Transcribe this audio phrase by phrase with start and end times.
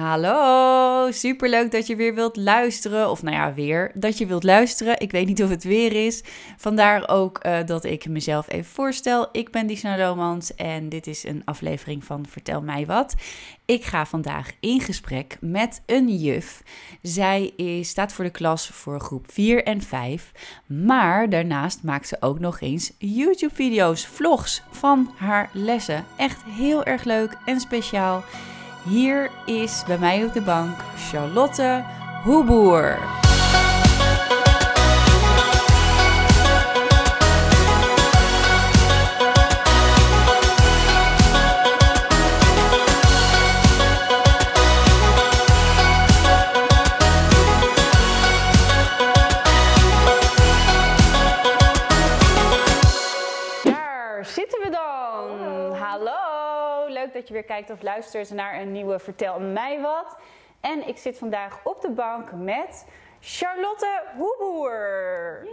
[0.00, 3.10] Hallo, superleuk dat je weer wilt luisteren.
[3.10, 5.00] Of nou ja, weer dat je wilt luisteren.
[5.00, 6.22] Ik weet niet of het weer is.
[6.56, 9.28] Vandaar ook uh, dat ik mezelf even voorstel.
[9.32, 13.14] Ik ben Disna Romans en dit is een aflevering van Vertel mij wat.
[13.64, 16.62] Ik ga vandaag in gesprek met een juf.
[17.02, 20.32] Zij is, staat voor de klas voor groep 4 en 5.
[20.66, 26.04] Maar daarnaast maakt ze ook nog eens YouTube-video's, vlogs van haar lessen.
[26.16, 28.24] Echt heel erg leuk en speciaal.
[28.82, 31.84] Hier is bij mij op de bank Charlotte
[32.22, 32.98] Hoeboer.
[57.20, 60.16] Dat je weer kijkt of luistert naar een nieuwe Vertel mij wat.
[60.60, 62.86] En ik zit vandaag op de bank met
[63.20, 65.46] Charlotte Hoeboer.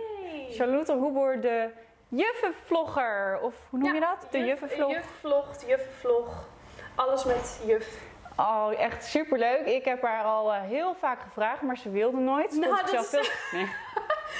[0.49, 1.69] Charlotte Hoeboer, de
[2.07, 3.39] juffenvlogger.
[3.41, 4.27] Of hoe noem je dat?
[4.31, 4.91] De juffenvlog?
[4.91, 6.47] Juffenvlog, juffenvlog.
[6.95, 8.01] Alles met juf.
[8.37, 9.65] Oh, echt superleuk.
[9.65, 12.51] Ik heb haar al uh, heel vaak gevraagd, maar ze wilde nooit.
[12.51, 13.09] Nou, dat is...
[13.09, 13.23] veel...
[13.59, 13.67] nee.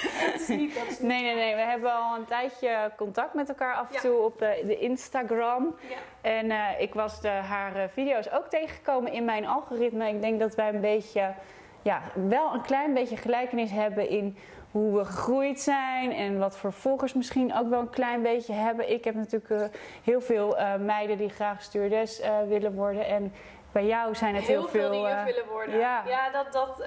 [0.32, 1.08] dat is niet, dat is niet.
[1.08, 1.54] Nee, nee, nee.
[1.54, 5.76] We hebben al een tijdje contact met elkaar af en toe op de, de Instagram.
[5.88, 5.96] Ja.
[6.20, 10.08] En uh, ik was de, haar uh, video's ook tegengekomen in mijn algoritme.
[10.08, 11.34] Ik denk dat wij een beetje,
[11.82, 14.36] ja, wel een klein beetje gelijkenis hebben in
[14.70, 18.92] hoe we gegroeid zijn en wat voor volgers misschien ook wel een klein beetje hebben.
[18.92, 19.62] Ik heb natuurlijk uh,
[20.04, 23.06] heel veel meiden die graag stuurdes willen worden.
[23.06, 23.32] En
[23.78, 24.90] bij jou zijn het heel, heel veel...
[24.90, 25.78] die juf willen worden.
[25.78, 26.82] Ja, ja dat, dat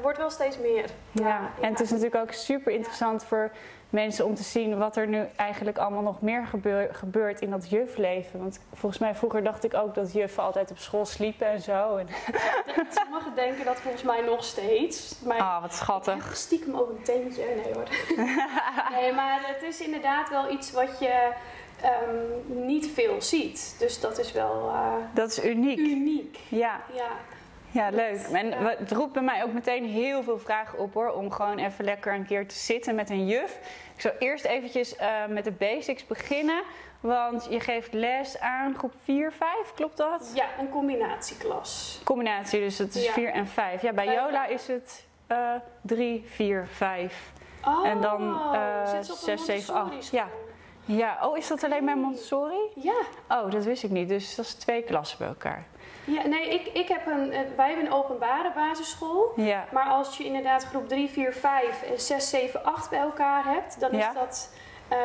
[0.00, 0.84] wordt wel steeds meer.
[1.12, 1.50] Ja, ja.
[1.60, 3.50] en het is natuurlijk ook super interessant voor
[3.92, 6.46] mensen om te zien wat er nu eigenlijk allemaal nog meer
[6.92, 8.38] gebeurt in dat jufleven.
[8.38, 11.96] Want volgens mij vroeger dacht ik ook dat juffen altijd op school sliepen en zo.
[11.96, 12.06] En
[12.76, 15.20] ja, sommigen denken dat volgens mij nog steeds.
[15.24, 16.36] Maar ah, wat schattig.
[16.36, 17.44] Stiekem ook een teentje.
[17.44, 17.88] Nee hoor.
[19.00, 21.32] nee, maar het is inderdaad wel iets wat je
[21.84, 23.76] um, niet veel ziet.
[23.78, 24.68] Dus dat is wel...
[24.68, 25.78] Uh, dat is uniek.
[25.78, 26.38] Uniek.
[26.48, 26.80] Ja.
[26.94, 27.08] ja.
[27.72, 28.20] Ja, leuk.
[28.32, 31.08] En het roept bij mij ook meteen heel veel vragen op hoor.
[31.08, 33.58] Om gewoon even lekker een keer te zitten met een juf.
[33.94, 36.62] Ik zal eerst eventjes uh, met de basics beginnen.
[37.00, 40.32] Want je geeft les aan groep 4, 5, klopt dat?
[40.34, 42.00] Ja, een combinatieklas.
[42.04, 43.12] Combinatie, dus het is ja.
[43.12, 43.82] 4 en 5.
[43.82, 47.32] Ja, bij Jola is het uh, 3, 4, 5.
[47.64, 48.22] Oh, en dan
[48.54, 50.08] uh, 6, 7, 8.
[50.10, 50.28] Ja.
[50.84, 52.70] Ja, oh, is dat alleen bij Montessori?
[52.74, 53.00] Ja.
[53.28, 54.08] Oh, dat wist ik niet.
[54.08, 55.66] Dus dat is twee klassen bij elkaar.
[56.04, 59.32] Ja, nee, ik, ik heb een, wij hebben een openbare basisschool.
[59.36, 59.64] Ja.
[59.72, 63.80] Maar als je inderdaad groep 3, 4, 5 en 6, 7, 8 bij elkaar hebt,
[63.80, 64.50] dan is dat
[64.92, 64.98] uh,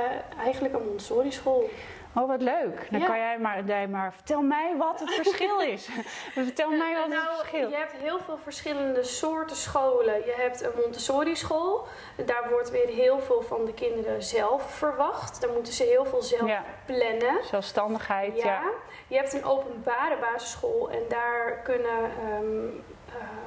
[0.43, 1.69] eigenlijk een Montessori school.
[2.13, 2.87] Oh, wat leuk.
[2.91, 3.05] Dan ja.
[3.05, 5.89] kan jij maar, jij maar, vertel mij wat het verschil is.
[6.33, 10.15] vertel mij wat nou, het verschil Je hebt heel veel verschillende soorten scholen.
[10.15, 11.87] Je hebt een Montessori school.
[12.25, 15.41] Daar wordt weer heel veel van de kinderen zelf verwacht.
[15.41, 16.63] Daar moeten ze heel veel zelf ja.
[16.85, 17.45] plannen.
[17.45, 18.45] Zelfstandigheid, ja.
[18.45, 18.63] ja.
[19.07, 22.11] Je hebt een openbare basisschool en daar kunnen...
[22.41, 23.46] Um, uh,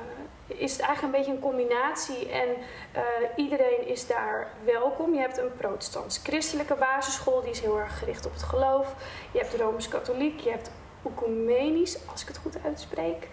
[0.59, 2.49] is het eigenlijk een beetje een combinatie en
[2.97, 3.03] uh,
[3.37, 5.15] iedereen is daar welkom.
[5.15, 8.95] Je hebt een protestants-christelijke basisschool, die is heel erg gericht op het geloof.
[9.33, 10.71] Je hebt rooms-katholiek, je hebt
[11.05, 13.29] ecumenisch, als ik het goed uitspreek.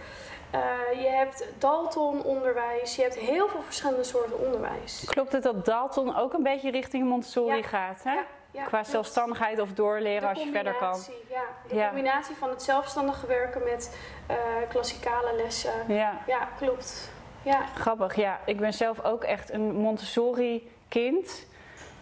[0.55, 5.03] Uh, je hebt Dalton-onderwijs, je hebt heel veel verschillende soorten onderwijs.
[5.05, 7.63] Klopt het dat Dalton ook een beetje richting Montessori ja.
[7.63, 8.03] gaat?
[8.03, 8.13] Hè?
[8.13, 8.25] Ja.
[8.51, 10.99] Ja, Qua zelfstandigheid of doorleren als je verder kan.
[11.29, 11.87] Ja, de ja.
[11.87, 13.97] combinatie van het zelfstandig werken met
[14.69, 15.71] klassikale lessen.
[15.87, 17.11] Ja, ja klopt.
[17.41, 17.65] Ja.
[17.75, 18.39] Grappig, ja.
[18.45, 21.45] Ik ben zelf ook echt een Montessori-kind.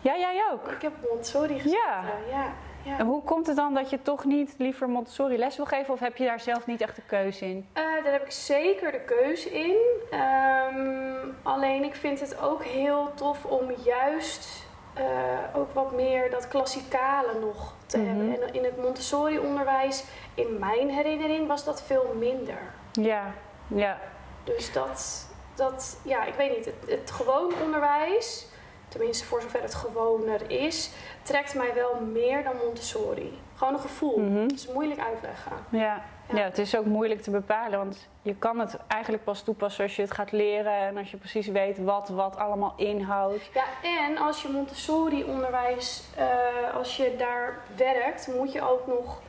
[0.01, 0.71] Ja, jij ook?
[0.71, 2.03] Ik heb Montessori gezeten, ja.
[2.29, 2.53] ja.
[2.85, 2.97] Ja.
[2.97, 5.99] En hoe komt het dan dat je toch niet liever Montessori les wil geven of
[5.99, 7.67] heb je daar zelf niet echt de keuze in?
[7.73, 9.77] Uh, daar heb ik zeker de keuze in.
[10.19, 14.64] Um, alleen ik vind het ook heel tof om juist
[14.97, 18.29] uh, ook wat meer dat klassikale nog te mm -hmm.
[18.29, 18.47] hebben.
[18.47, 22.73] En in het Montessori-onderwijs, in mijn herinnering, was dat veel minder.
[22.91, 23.33] Ja,
[23.67, 23.99] ja.
[24.43, 28.47] Dus dat, dat ja, ik weet niet, het, het gewoon onderwijs,
[28.87, 30.89] tenminste voor zover het gewoner is,
[31.23, 33.39] trekt mij wel meer dan Montessori.
[33.55, 34.19] Gewoon een gevoel.
[34.19, 34.41] Mhm.
[34.41, 35.51] Het is moeilijk uitleggen.
[35.69, 36.01] Ja.
[36.33, 36.41] Ja.
[36.41, 40.01] het is ook moeilijk te bepalen, want je kan het eigenlijk pas toepassen als je
[40.01, 43.49] het gaat leren en als je precies weet wat wat allemaal inhoudt.
[43.53, 49.21] Ja, en als je Montessori-onderwijs, uh, als je daar werkt, moet je ook nog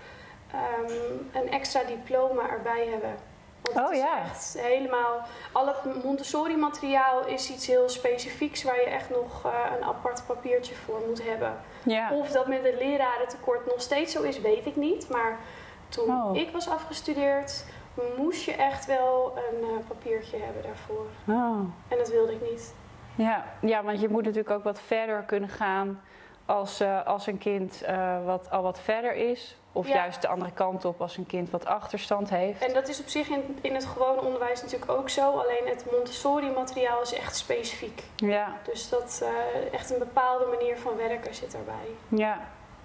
[0.54, 3.14] um, een extra diploma erbij hebben.
[3.74, 4.20] Want oh ja.
[4.20, 5.22] Echt helemaal.
[5.52, 10.74] Al het Montessori-materiaal is iets heel specifieks waar je echt nog uh, een apart papiertje
[10.74, 11.56] voor moet hebben.
[11.82, 12.10] Ja.
[12.12, 15.08] Of dat met het lerarentekort nog steeds zo is, weet ik niet.
[15.08, 15.38] Maar
[15.88, 16.36] toen oh.
[16.36, 17.64] ik was afgestudeerd,
[18.16, 21.06] moest je echt wel een uh, papiertje hebben daarvoor.
[21.24, 21.58] Oh.
[21.88, 22.74] En dat wilde ik niet.
[23.14, 26.00] Ja, ja, want je moet natuurlijk ook wat verder kunnen gaan
[26.46, 29.56] als, uh, als een kind uh, wat, al wat verder is.
[29.72, 29.94] Of Ja.
[29.94, 32.66] juist de andere kant op als een kind wat achterstand heeft.
[32.66, 35.30] En dat is op zich in, in het gewone onderwijs natuurlijk ook zo.
[35.30, 38.02] Alleen het Montessori-materiaal is echt specifiek.
[38.16, 41.86] Ja, Dus dat uh, echt een bepaalde manier van werken zit daarbij.
[42.08, 42.38] ja.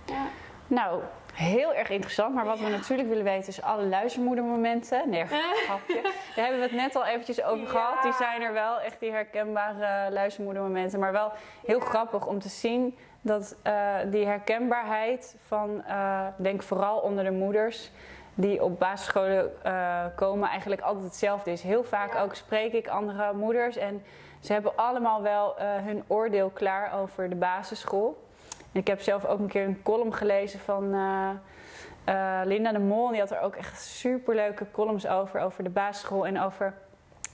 [0.06, 0.26] Ja.
[0.68, 1.02] Nou,
[1.34, 2.36] heel erg interessant.
[2.36, 5.10] Maar wat we natuurlijk willen weten is alle luistermoedermomenten.
[5.10, 5.26] Nee,
[5.66, 6.02] grapje.
[6.02, 7.70] Daar hebben we het net al eventjes over Ja.
[7.70, 8.04] gehad.
[8.04, 11.00] Die zijn er wel, echt die herkenbare luistermoedermomenten.
[11.00, 11.32] Maar wel
[11.66, 17.32] heel grappig om te zien dat eh, die herkenbaarheid van, eh, denk vooral onder de
[17.32, 17.92] moeders...
[18.34, 21.62] die op basisscholen eh, komen, eigenlijk altijd hetzelfde is.
[21.62, 22.22] Heel vaak Ja.
[22.22, 24.04] ook spreek ik andere moeders en
[24.40, 28.24] ze hebben allemaal wel hun oordeel klaar over de basisschool.
[28.72, 30.84] En ik heb zelf ook een keer een column gelezen van
[32.44, 33.10] Linda de Mol.
[33.10, 36.74] Die had er ook echt superleuke columns over, over de basisschool en over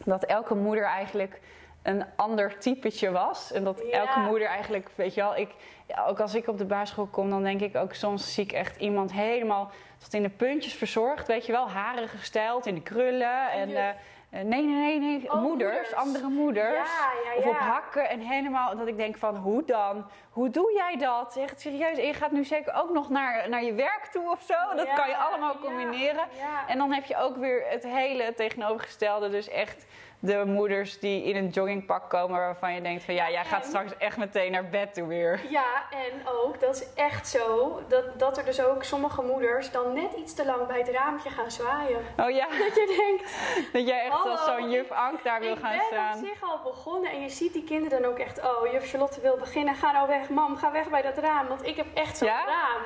[0.05, 1.39] dat elke moeder eigenlijk
[1.83, 3.51] een ander typetje was.
[3.51, 3.99] En dat Ja.
[3.99, 5.49] elke moeder eigenlijk, weet je wel, ik,
[5.87, 8.51] ja, ook als ik op de basisschool kom, dan denk ik ook soms zie ik
[8.51, 12.81] echt iemand helemaal tot in de puntjes verzorgd, weet je wel, haren gestyled in de
[12.81, 13.51] krullen.
[13.51, 13.77] En, juf.
[13.77, 15.93] eh, nee, nee, nee, nee, Oh, moeders, moeders.
[15.93, 16.89] andere moeders.
[16.89, 20.05] Ja, ja, Of op hakken en helemaal, dat ik denk van, hoe dan?
[20.29, 21.35] Hoe doe jij dat?
[21.35, 21.97] Echt serieus.
[21.97, 24.75] En je gaat nu zeker ook nog naar, naar je werk toe of zo.
[24.75, 26.25] Dat kan je allemaal combineren.
[26.67, 29.29] En dan heb je ook weer het hele tegenovergestelde.
[29.29, 29.85] Dus echt
[30.19, 33.67] de moeders die in een joggingpak komen waarvan je denkt van ja, jij gaat En-
[33.67, 35.39] straks echt meteen naar bed toe weer.
[35.49, 39.93] Ja, en ook, dat is echt zo, dat, dat er dus ook sommige moeders dan
[39.93, 41.99] net iets te lang bij het raampje gaan zwaaien.
[42.19, 43.35] Oh ja, Dat je denkt,
[43.73, 46.17] dat jij echt Hallo, als zo'n juf ik- Ank daar wil ik gaan ben staan.
[46.19, 49.21] op zich al begonnen en je ziet die kinderen dan ook echt, oh, juf Charlotte
[49.21, 52.17] wil beginnen, ga nou weg, mam, ga weg bij dat raam, want ik heb echt
[52.17, 52.45] zo'n Ja?
[52.45, 52.81] raam.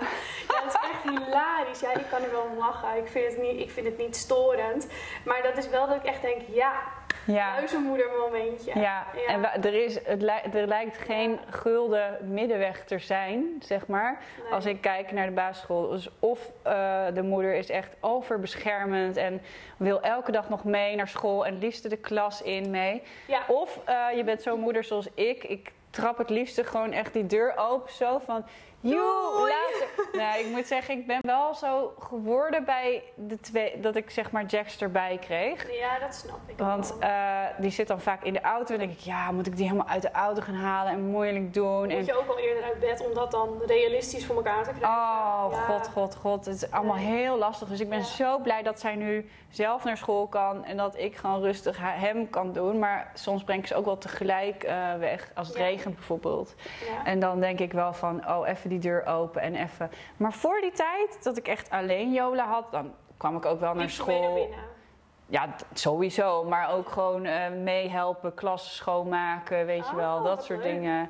[0.47, 1.79] Ja, dat is echt hilarisch.
[1.79, 2.97] Ja, ik kan er wel om lachen.
[2.97, 4.87] Ik vind, het niet, ik vind het niet storend.
[5.25, 6.71] Maar dat is wel dat ik echt denk, ja,
[7.25, 7.45] Ja.
[7.53, 8.79] huizenmoeder momentje.
[8.79, 14.19] Ja, en er, is, het li- er lijkt geen gulden middenweg te zijn, zeg maar.
[14.43, 14.51] Nee.
[14.53, 15.89] Als ik kijk naar de basisschool.
[15.89, 19.41] Dus of eh, de moeder is echt overbeschermend en
[19.77, 23.03] wil elke dag nog mee naar school en het liefste de klas in mee.
[23.27, 23.41] Ja.
[23.47, 25.43] Of eh, je bent zo'n moeder zoals ik.
[25.43, 28.45] Ik trap het liefste gewoon echt die deur open zo van...
[28.81, 29.87] Joe, later.
[30.19, 33.79] Nou, ik moet zeggen, ik ben wel zo geworden bij de twee...
[33.79, 35.77] dat ik zeg maar Jax erbij kreeg.
[35.79, 38.91] Ja, dat snap ik Want eh, die zit dan vaak in de auto en denk
[38.91, 41.89] ik, ja, moet ik die helemaal uit de auto gaan halen en moeilijk doen?
[41.89, 44.69] En, Moet je ook al eerder uit bed om dat dan realistisch voor elkaar te
[44.69, 44.89] krijgen.
[44.89, 45.57] oh, Ja.
[45.65, 46.45] god, god, god.
[46.45, 47.67] Het is allemaal heel lastig.
[47.67, 48.03] Dus ik ben Ja.
[48.05, 52.29] zo blij dat zij nu zelf naar school kan en dat ik gewoon rustig hem
[52.29, 52.79] kan doen.
[52.79, 55.63] Maar soms breng ik ze ook wel tegelijk eh, weg, als het Ja.
[55.63, 56.55] regent bijvoorbeeld.
[56.89, 57.05] Ja.
[57.05, 59.91] En dan denk ik wel van, oh, even die deur open en even.
[60.17, 63.73] Maar voor die tijd dat ik echt alleen Jola had, dan kwam ik ook wel
[63.73, 64.49] naar school.
[65.27, 66.43] Ja, sowieso.
[66.43, 70.23] Maar ook gewoon eh, meehelpen, klassen schoonmaken, weet je Oh, wel.
[70.23, 70.73] Dat soort leuk.
[70.73, 71.09] dingen.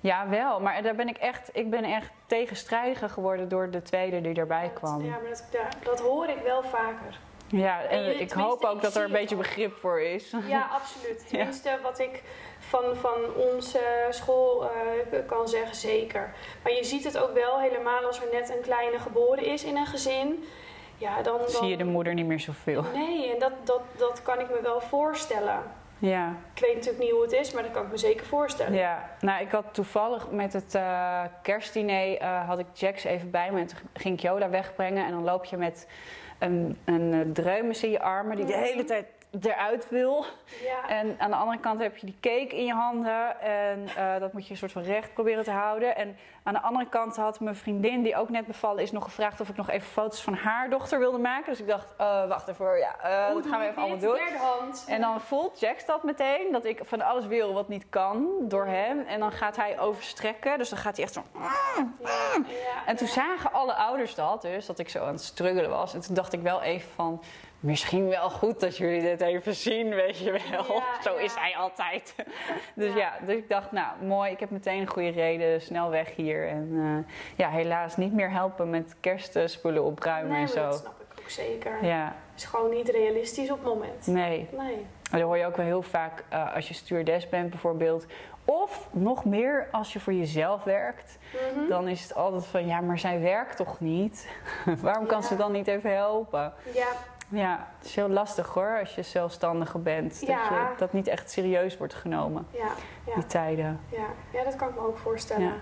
[0.00, 0.60] Ja, wel.
[0.60, 4.70] Maar daar ben ik echt, ik ben echt tegenstrijdiger geworden door de tweede die erbij
[4.74, 5.02] kwam.
[5.04, 5.20] Ja, maar
[5.50, 7.18] dat, dat hoor ik wel vaker.
[7.48, 10.32] Ja, en ik hoop ook ik dat er een beetje begrip voor is.
[10.46, 11.28] Ja, absoluut.
[11.28, 12.22] Tenminste, wat ik
[12.58, 16.34] van, van onze school eh, kan zeggen, zeker.
[16.62, 19.76] Maar je ziet het ook wel helemaal als er net een kleine geboren is in
[19.76, 20.44] een gezin.
[20.98, 21.48] Ja, dan, dan...
[21.48, 22.84] Zie je de moeder niet meer zoveel.
[22.94, 25.62] Nee, en dat, dat, dat kan ik me wel voorstellen.
[25.98, 26.36] Ja.
[26.54, 28.74] Ik weet natuurlijk niet hoe het is, maar dat kan ik me zeker voorstellen.
[28.74, 33.52] Ja, nou ik had toevallig met het eh, kerstdiner eh, had ik Jax even bij
[33.52, 35.88] me en toen ging ik Yoda wegbrengen en dan loop je met
[36.38, 39.06] een, een eh, dreumes in je armen die de hele tijd
[39.40, 40.24] eruit wil.
[40.62, 40.88] Ja.
[40.88, 44.32] En aan de andere kant heb je die cake in je handen en eh, dat
[44.32, 45.96] moet je een soort van recht proberen te houden.
[45.96, 49.40] En aan de andere kant had mijn vriendin, die ook net bevallen is, nog gevraagd
[49.40, 51.50] of ik nog even foto's van haar dochter wilde maken.
[51.50, 52.94] Dus ik dacht, eh, wacht even, ja,
[53.32, 54.18] Hoe dat gaan we even allemaal doen.
[54.86, 58.66] En dan voelt Jax dat meteen, dat ik van alles wil wat niet kan door
[58.66, 59.00] hem.
[59.00, 61.22] En dan gaat hij overstrekken, dus dan gaat hij echt zo...
[61.34, 61.86] Ja,
[62.48, 65.94] ja, En toen zagen alle ouders dat dus, dat ik zo aan het struggelen was.
[65.94, 67.22] En toen dacht ik wel even van,
[67.60, 70.74] misschien wel goed dat jullie dit even zien, weet je wel.
[70.74, 71.20] Ja, zo ja.
[71.20, 72.14] is hij altijd.
[72.74, 72.98] dus ja.
[72.98, 73.26] Ja.
[73.26, 76.48] dus ik dacht, nou mooi, ik heb meteen een goede reden, snel weg hier.
[76.48, 76.70] En
[77.06, 80.62] eh, ja, helaas niet meer helpen met kerstspullen opruimen Nee, en zo.
[80.62, 81.84] dat snap ik ook zeker.
[81.84, 84.06] Ja, is gewoon niet realistisch op het moment.
[84.06, 84.48] nee.
[84.56, 84.86] Nee.
[85.10, 88.06] Dat hoor je ook wel heel vaak eh, als je stewardess bent bijvoorbeeld.
[88.44, 91.18] Of nog meer als je voor jezelf werkt.
[91.54, 91.68] Mhm.
[91.68, 94.28] Dan is het altijd van, ja, maar zij werkt toch niet?
[94.82, 96.52] Waarom kan ze dan niet even helpen?
[96.74, 96.86] Ja,
[97.28, 100.10] Ja, het is heel lastig hoor als je zelfstandige bent.
[100.20, 102.68] Dat, je, dat niet echt serieus wordt genomen, ja,
[103.06, 103.80] ja, die tijden.
[103.88, 104.06] ja.
[104.32, 105.52] ja, dat kan ik me ook voorstellen.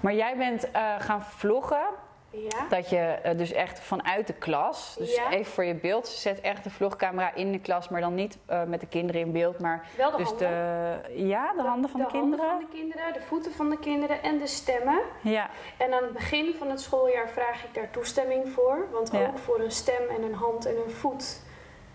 [0.00, 1.88] Maar jij bent eh, gaan vloggen
[2.30, 2.66] Ja.
[2.68, 5.30] Dat je eh, dus echt vanuit de klas, dus Ja.
[5.30, 8.38] even voor je beeld, ze zet echt de vlogcamera in de klas, maar dan niet
[8.46, 10.48] eh, met de kinderen in beeld, maar Wel de dus handen.
[10.48, 12.46] de, ja, de, handen van de, kinderen.
[12.46, 15.00] handen van de kinderen, de voeten van de kinderen en de stemmen.
[15.20, 18.86] Ja, En aan het begin van het schooljaar vraag ik daar toestemming voor.
[18.92, 19.26] Want Ja.
[19.26, 21.40] ook voor een stem en een hand en een voet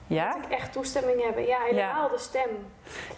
[0.08, 0.36] ja?
[0.36, 1.46] moet ik echt toestemming hebben.
[1.46, 2.50] Ja, helemaal de stem.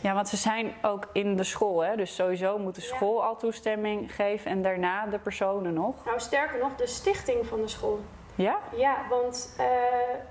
[0.01, 1.95] ja, want ze zijn ook in de school, hè?
[1.95, 2.95] dus sowieso moet de Ja.
[2.95, 6.05] school al toestemming geven en daarna de personen nog.
[6.05, 7.99] Nou, sterker nog, de stichting van de school.
[8.35, 8.59] Ja?
[8.75, 9.65] Ja, want eh,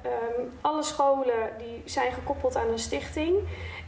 [0.02, 3.36] ehm, alle scholen die zijn gekoppeld aan een stichting.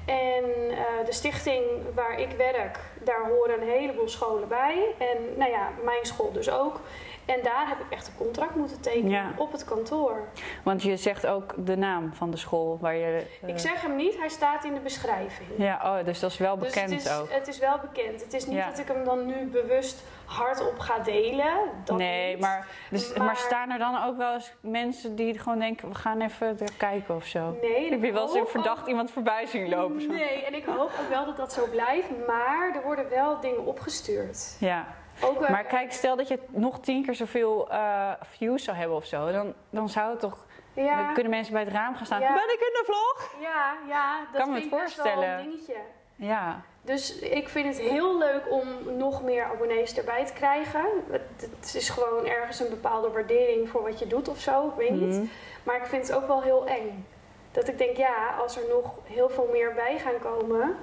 [0.06, 4.94] En eh, de stichting waar ik werk, daar horen een heleboel scholen bij.
[4.98, 6.80] En nou ja, mijn school dus ook.
[7.26, 9.30] En daar heb ik echt een contract moeten tekenen Ja.
[9.36, 10.18] op het kantoor.
[10.62, 13.26] Want je zegt ook de naam van de school waar je.
[13.42, 15.48] eh, Ik zeg hem niet, hij staat in de beschrijving.
[15.58, 17.30] Ja, oh, dus dat is wel Dus bekend het is, ook.
[17.30, 18.20] het is wel bekend.
[18.24, 18.68] Het is niet Ja.
[18.70, 21.54] dat ik hem dan nu bewust hardop ga delen.
[21.84, 22.40] Dat nee, niet.
[22.40, 23.26] maar, dus, maar...
[23.26, 26.72] Maar- staan er dan ook wel eens mensen die gewoon denken: we gaan even er
[26.76, 27.56] kijken of zo?
[27.62, 30.00] Nee, Heb je wel eens verdacht ook- iemand voorbij zien lopen?
[30.00, 30.08] Zo?
[30.12, 32.08] Nee, en ik hoop ook wel dat dat zo blijft.
[32.26, 34.56] Maar er worden wel dingen opgestuurd.
[34.60, 34.86] Ja,
[35.22, 39.04] Ook, maar kijk, stel dat je nog tien keer zoveel eh, views zou hebben of
[39.04, 40.46] zo, dan, dan zou het toch.
[40.72, 42.20] ja, Dan kunnen mensen bij het raam gaan staan.
[42.20, 42.32] Ja.
[42.34, 43.34] Ben ik in de vlog?
[43.40, 45.38] ja, ja, dat Kan me vind het ik best wel voorstellen.
[45.38, 45.74] een dingetje.
[46.16, 50.84] Ja, Dus ik vind het heel leuk om nog meer abonnees erbij te krijgen.
[51.10, 54.66] Het, het is gewoon ergens een bepaalde waardering voor wat je doet of zo.
[54.68, 55.14] Ik weet niet.
[55.16, 55.24] Mhm.
[55.62, 57.06] Maar ik vind het ook wel heel eng.
[57.52, 60.76] Dat ik denk, ja, als er nog heel veel meer bij gaan komen.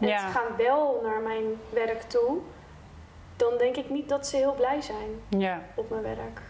[0.00, 0.18] En Ja.
[0.18, 2.38] ze gaan wel naar mijn werk toe.
[3.48, 5.60] Dan denk ik niet dat ze heel blij zijn ja.
[5.74, 6.40] op mijn werk.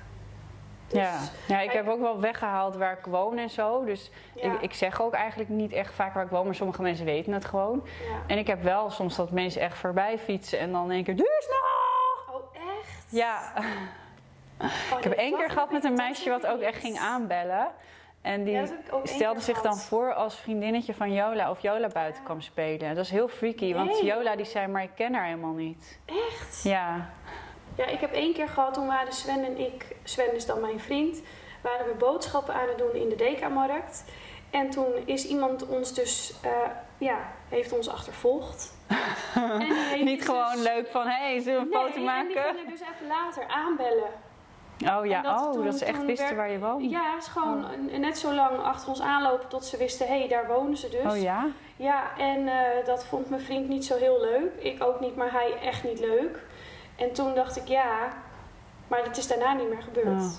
[0.87, 1.19] Dus, Ja.
[1.47, 3.85] ja, ik heb ook wel weggehaald waar ik woon en zo.
[3.85, 4.43] Dus Ja.
[4.53, 7.33] ik, ik zeg ook eigenlijk niet echt vaak waar ik woon, maar sommige mensen weten
[7.33, 7.87] het gewoon.
[8.27, 11.43] En ik heb wel soms dat mensen echt voorbij fietsen en dan denk ik, duur
[11.43, 12.37] snel!
[12.37, 12.45] Oh,
[12.79, 13.05] echt?
[13.11, 13.53] Ja,
[14.93, 17.69] Oh, ik heb één keer gehad met een meisje wat ook echt ging aanbellen.
[18.23, 18.67] En die Ja,
[19.05, 22.95] stelde zich dan voor als vriendinnetje van Jola of Jola buiten kwam spelen.
[22.95, 24.05] Dat is heel freaky, want Nee.
[24.05, 25.99] Jola die zei, maar ik ken haar helemaal niet.
[26.05, 26.62] Echt?
[26.62, 27.11] Ja,
[27.76, 30.81] Ja, ik heb één keer gehad, toen waren Sven en ik, Sven is dan mijn
[30.81, 31.23] vriend,
[31.62, 34.05] waren we boodschappen aan het doen in de Deka-markt.
[34.50, 36.50] En toen is iemand ons dus, eh,
[36.99, 38.75] ja, heeft ons achtervolgd.
[39.95, 42.29] en niet dus- gewoon leuk van, hé, hey, zullen we een Nee, foto en maken?
[42.29, 44.11] die gingen dus even later aanbellen.
[44.89, 46.91] Oh ja, dat oh, toen- dat ze echt wisten werd- waar je woont.
[46.91, 50.29] Ja, is gewoon een- net zo lang achter ons aanlopen tot ze wisten, hé, hey,
[50.29, 51.12] daar wonen ze dus.
[51.12, 51.47] Oh ja?
[51.77, 52.55] Ja, en eh,
[52.87, 54.51] dat vond mijn vriend niet zo heel leuk.
[54.65, 56.39] Ik ook niet, maar hij echt niet leuk.
[56.97, 58.09] En toen dacht ik, ja,
[58.89, 60.21] maar dat is daarna niet meer gebeurd.
[60.21, 60.31] Oh.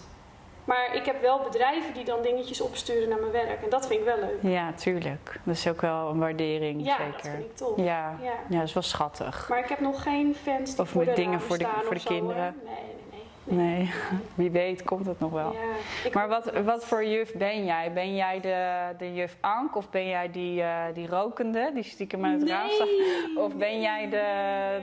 [0.65, 3.63] Maar ik heb wel bedrijven die dan dingetjes opsturen naar mijn werk.
[3.63, 4.37] En dat vind ik wel leuk.
[4.53, 5.39] Ja, tuurlijk.
[5.43, 7.11] Dat is ook wel een waardering, Ja, zeker.
[7.13, 7.77] dat vind ik tof.
[7.77, 7.83] Ja.
[8.21, 8.31] Ja.
[8.49, 9.49] ja, dat is wel schattig.
[9.49, 11.93] Maar ik heb nog geen fans die Of voor met de dingen voor de- voor
[11.93, 12.17] de zo, hoor.
[12.17, 12.55] kinderen.
[12.63, 12.73] Nee,
[13.11, 13.12] nee,
[13.43, 13.91] nee.
[14.35, 15.53] Wie weet komt het nog wel.
[15.53, 17.93] Ja, Maar wat, wat voor juf ben jij?
[17.93, 22.25] Ben jij de, de juf Ank of ben jij die, eh, die rokende, die stiekem
[22.25, 22.87] uit het raam staat?
[23.35, 24.25] Of ben jij de,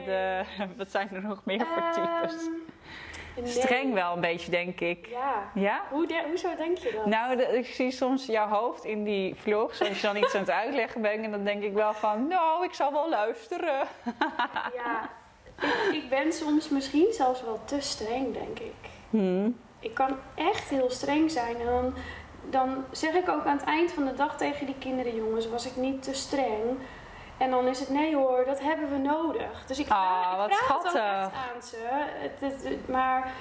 [0.05, 0.41] de...
[0.77, 2.35] Wat zijn er nog meer voor types?
[2.41, 2.51] Ehm,
[3.35, 3.47] nee.
[3.47, 5.07] Streng wel een beetje, denk ik.
[5.07, 5.33] Ja.
[5.53, 5.81] Ja?
[5.89, 7.05] Hoe de- hoezo denk je dat?
[7.05, 10.41] Nou, de- ik zie soms jouw hoofd in die vlogs, als je dan iets aan
[10.41, 11.23] het uitleggen bent.
[11.23, 13.87] En dan denk ik wel van, nou, ik zal wel luisteren.
[14.75, 15.09] Ja,
[15.61, 18.89] ik, ik ben soms misschien zelfs wel te streng, denk ik.
[19.09, 19.57] Hmm.
[19.79, 21.55] Ik kan echt heel streng zijn.
[21.59, 21.93] En dan,
[22.49, 25.65] dan zeg ik ook aan het eind van de dag tegen die kinderen, jongens, was
[25.65, 26.77] ik niet te streng.
[27.37, 29.63] En dan is het nee hoor, dat hebben we nodig.
[29.67, 31.77] Dus ik vraag, Ah, ik wat vraag het ook echt aan ze.
[31.81, 33.31] Het, het- het- maar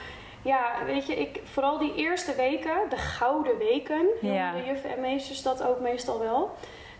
[0.43, 4.53] ja, weet je, ik, vooral die eerste weken, de gouden weken, Ja.
[4.53, 6.51] de juffen en meesters dat ook meestal wel.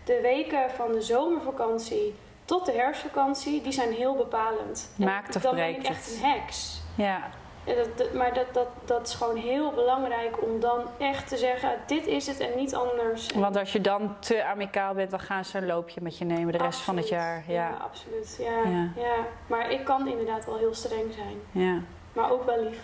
[0.05, 2.15] De weken van de zomervakantie
[2.51, 4.91] tot de herfstvakantie, die zijn heel bepalend.
[4.99, 6.81] En Maakt of dan ben ik echt een heks.
[6.95, 7.21] Ja,
[7.63, 11.37] Ja, dat, dat- maar dat, dat, dat is gewoon heel belangrijk om dan echt te
[11.37, 13.31] zeggen: dit is het en niet anders.
[13.35, 16.51] Want als je dan te amicaal bent, dan gaan ze een loopje met je nemen
[16.51, 17.43] de rest van het jaar.
[17.47, 18.37] Ja, Ja, absoluut.
[18.39, 18.89] Ja, Ja.
[18.95, 19.15] ja.
[19.47, 21.79] Maar ik kan inderdaad wel heel streng zijn, ja.
[22.13, 22.79] maar ook wel lief.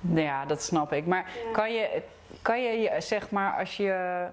[0.00, 1.06] Ja, dat snap ik.
[1.06, 2.02] Maar kan je,
[2.42, 4.26] kan je, zeg maar, als je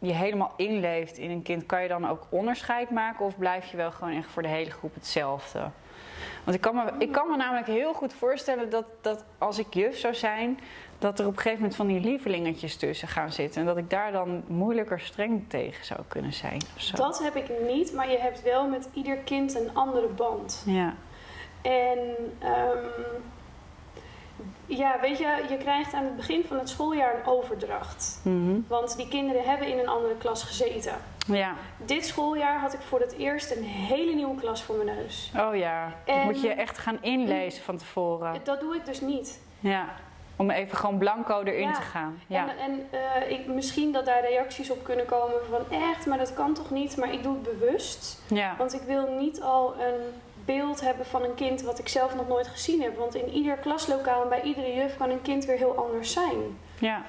[0.00, 3.24] je helemaal inleeft in een kind, kan je dan ook onderscheid maken?
[3.24, 5.70] Of blijf je wel gewoon echt voor de hele groep hetzelfde?
[6.44, 9.74] Want ik kan me, ik kan me namelijk heel goed voorstellen dat, dat als ik
[9.74, 10.60] juf zou zijn,
[10.98, 13.60] dat er op een gegeven moment van die lievelingetjes tussen gaan zitten.
[13.60, 16.60] En dat ik daar dan moeilijker streng tegen zou kunnen zijn.
[16.76, 16.96] Zo.
[16.96, 20.62] Dat heb ik niet, maar je hebt wel met ieder kind een andere band.
[20.66, 20.94] Ja,
[21.62, 21.98] En
[22.38, 22.78] ehm,
[24.66, 28.20] ja, weet je, je krijgt aan het begin van het schooljaar een overdracht.
[28.24, 28.58] Mhm.
[28.68, 30.94] Want die kinderen hebben in een andere klas gezeten.
[31.26, 31.54] ja.
[31.84, 35.32] Dit schooljaar had ik voor het eerst een hele nieuwe klas voor mijn neus.
[35.38, 35.92] Oh ja.
[36.04, 38.40] En- Moet je echt gaan inlezen van tevoren.
[38.44, 39.40] Dat doe ik dus niet.
[39.60, 39.84] Ja,
[40.36, 41.72] Om even gewoon blanco erin Ja.
[41.74, 42.20] te gaan.
[42.26, 42.48] Ja.
[42.48, 46.34] En, en eh, ik, misschien dat daar reacties op kunnen komen van echt, maar dat
[46.34, 46.96] kan toch niet?
[46.96, 48.22] Maar ik doe het bewust.
[48.28, 48.54] ja.
[48.58, 50.00] Want ik wil niet al een
[50.44, 52.96] beeld hebben van een kind wat ik zelf nog nooit gezien heb.
[52.96, 56.58] Want in ieder klaslokaal en bij iedere juf kan een kind weer heel anders zijn.
[56.78, 57.02] ja.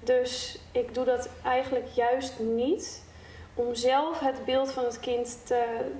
[0.00, 3.02] Dus ik doe dat eigenlijk juist niet
[3.54, 5.90] om zelf het beeld van het kind te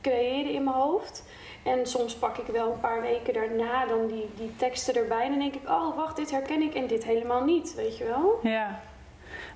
[0.00, 1.24] creëren in mijn hoofd.
[1.62, 5.22] En soms pak ik wel een paar weken daarna dan die, die teksten erbij.
[5.22, 8.04] En dan denk ik, oh wacht, dit herken ik en dit helemaal niet, weet je
[8.04, 8.38] wel?
[8.42, 8.80] Ja.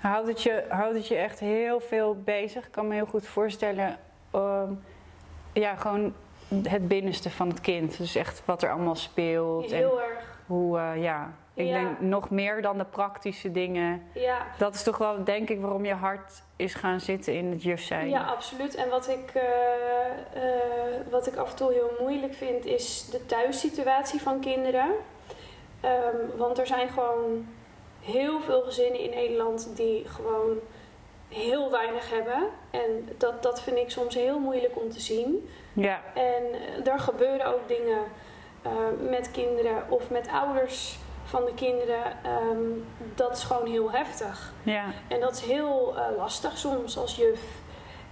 [0.00, 2.66] Houdt het, je, houdt het je echt heel veel bezig?
[2.66, 3.98] Ik kan me heel goed voorstellen.
[4.30, 4.72] ehm,
[5.60, 6.14] ja, gewoon
[6.68, 7.98] het binnenste van het kind.
[7.98, 9.70] Dus echt wat er allemaal speelt.
[9.70, 11.32] En Heel erg, hoe, eh, ja.
[11.54, 11.72] Ik Ja.
[11.80, 14.02] denk nog meer dan de praktische dingen.
[14.12, 14.46] ja.
[14.58, 17.80] Dat is toch wel, denk ik, waarom je hart is gaan zitten in het juf
[17.82, 18.08] zijn.
[18.08, 18.74] Ja, absoluut.
[18.74, 23.26] En wat ik, eh, eh, wat ik af en toe heel moeilijk vind, is de
[23.26, 24.90] thuissituatie van kinderen.
[25.80, 27.46] Ehm, want er zijn gewoon
[28.00, 30.56] heel veel gezinnen in Nederland die gewoon
[31.28, 32.48] heel weinig hebben.
[32.70, 35.48] En dat, dat vind ik soms heel moeilijk om te zien.
[35.72, 36.42] Ja, En
[36.84, 37.98] eh, er gebeuren ook dingen
[38.62, 38.72] eh,
[39.10, 42.04] met kinderen of met ouders van de kinderen.
[42.24, 42.62] Ehm,
[43.14, 44.52] dat is gewoon heel heftig.
[44.62, 47.40] ja, En dat is heel eh, lastig soms als juf.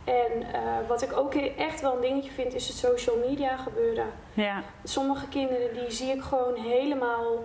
[0.05, 4.07] En eh, wat ik ook echt wel een dingetje vind, is het social media gebeuren.
[4.35, 4.63] ja.
[4.85, 7.45] Sommige kinderen die zie ik gewoon helemaal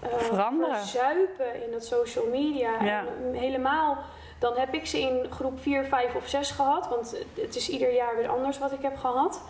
[0.00, 0.76] eh, Veranderen.
[0.76, 2.84] verzuipen in dat social media.
[2.84, 3.04] Ja.
[3.24, 3.98] En helemaal,
[4.38, 6.88] dan heb ik ze in groep 4, 5 of 6 gehad.
[6.88, 9.40] Want het is ieder jaar weer anders wat ik heb gehad.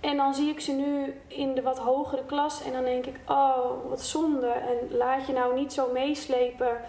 [0.00, 2.62] En dan zie ik ze nu in de wat hogere klas.
[2.62, 4.48] En dan denk ik, oh, wat zonde.
[4.50, 6.80] En laat je nou niet zo meeslepen.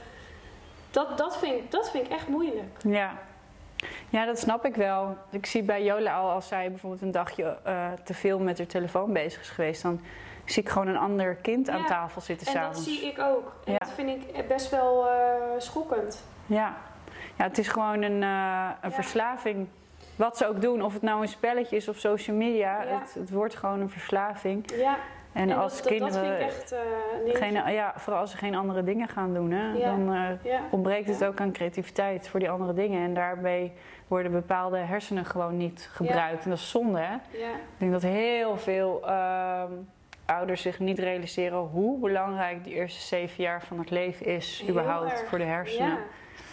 [0.92, 2.78] Dat, dat, vind, ik- dat vind ik echt moeilijk.
[2.84, 3.12] Ja.
[4.10, 5.16] ja, dat snap ik wel.
[5.30, 8.68] Ik zie bij Jola al, als zij bijvoorbeeld een dagje eh, te veel met haar
[8.68, 10.02] telefoon bezig is geweest, dan
[10.46, 13.54] zie ik gewoon een ander kind aan tafel zitten En dat zie ik ook.
[13.66, 13.78] En Ja.
[13.78, 15.14] dat vind ik best wel eh,
[15.58, 16.24] schokkend.
[16.46, 16.76] Ja.
[17.38, 18.92] Ja, het is gewoon een, eh, een Ja.
[18.92, 19.68] verslaving.
[20.16, 23.00] Wat ze ook doen, of het nou een spelletje is of social media, Ja.
[23.00, 24.72] het, het wordt gewoon een verslaving.
[24.76, 24.96] Ja,
[25.34, 26.76] En, en als dat, kinderen, dat vind ik echt
[27.26, 27.62] dingetje.
[27.62, 29.86] geen, ja, vooral als ze geen andere dingen gaan doen, hè, Ja.
[29.86, 33.04] dan eh, ontbreekt het ook aan creativiteit voor die andere dingen.
[33.04, 33.74] En daarbij
[34.08, 36.44] worden bepaalde hersenen gewoon niet gebruikt.
[36.44, 37.12] En dat is zonde, hè?
[37.38, 37.50] Ja.
[37.50, 39.72] Ik denk dat heel veel ehm,
[40.26, 44.70] ouders zich niet realiseren hoe belangrijk die eerste zeven jaar van het leven is, Heel
[44.70, 45.28] überhaupt erg.
[45.30, 45.98] voor de hersenen.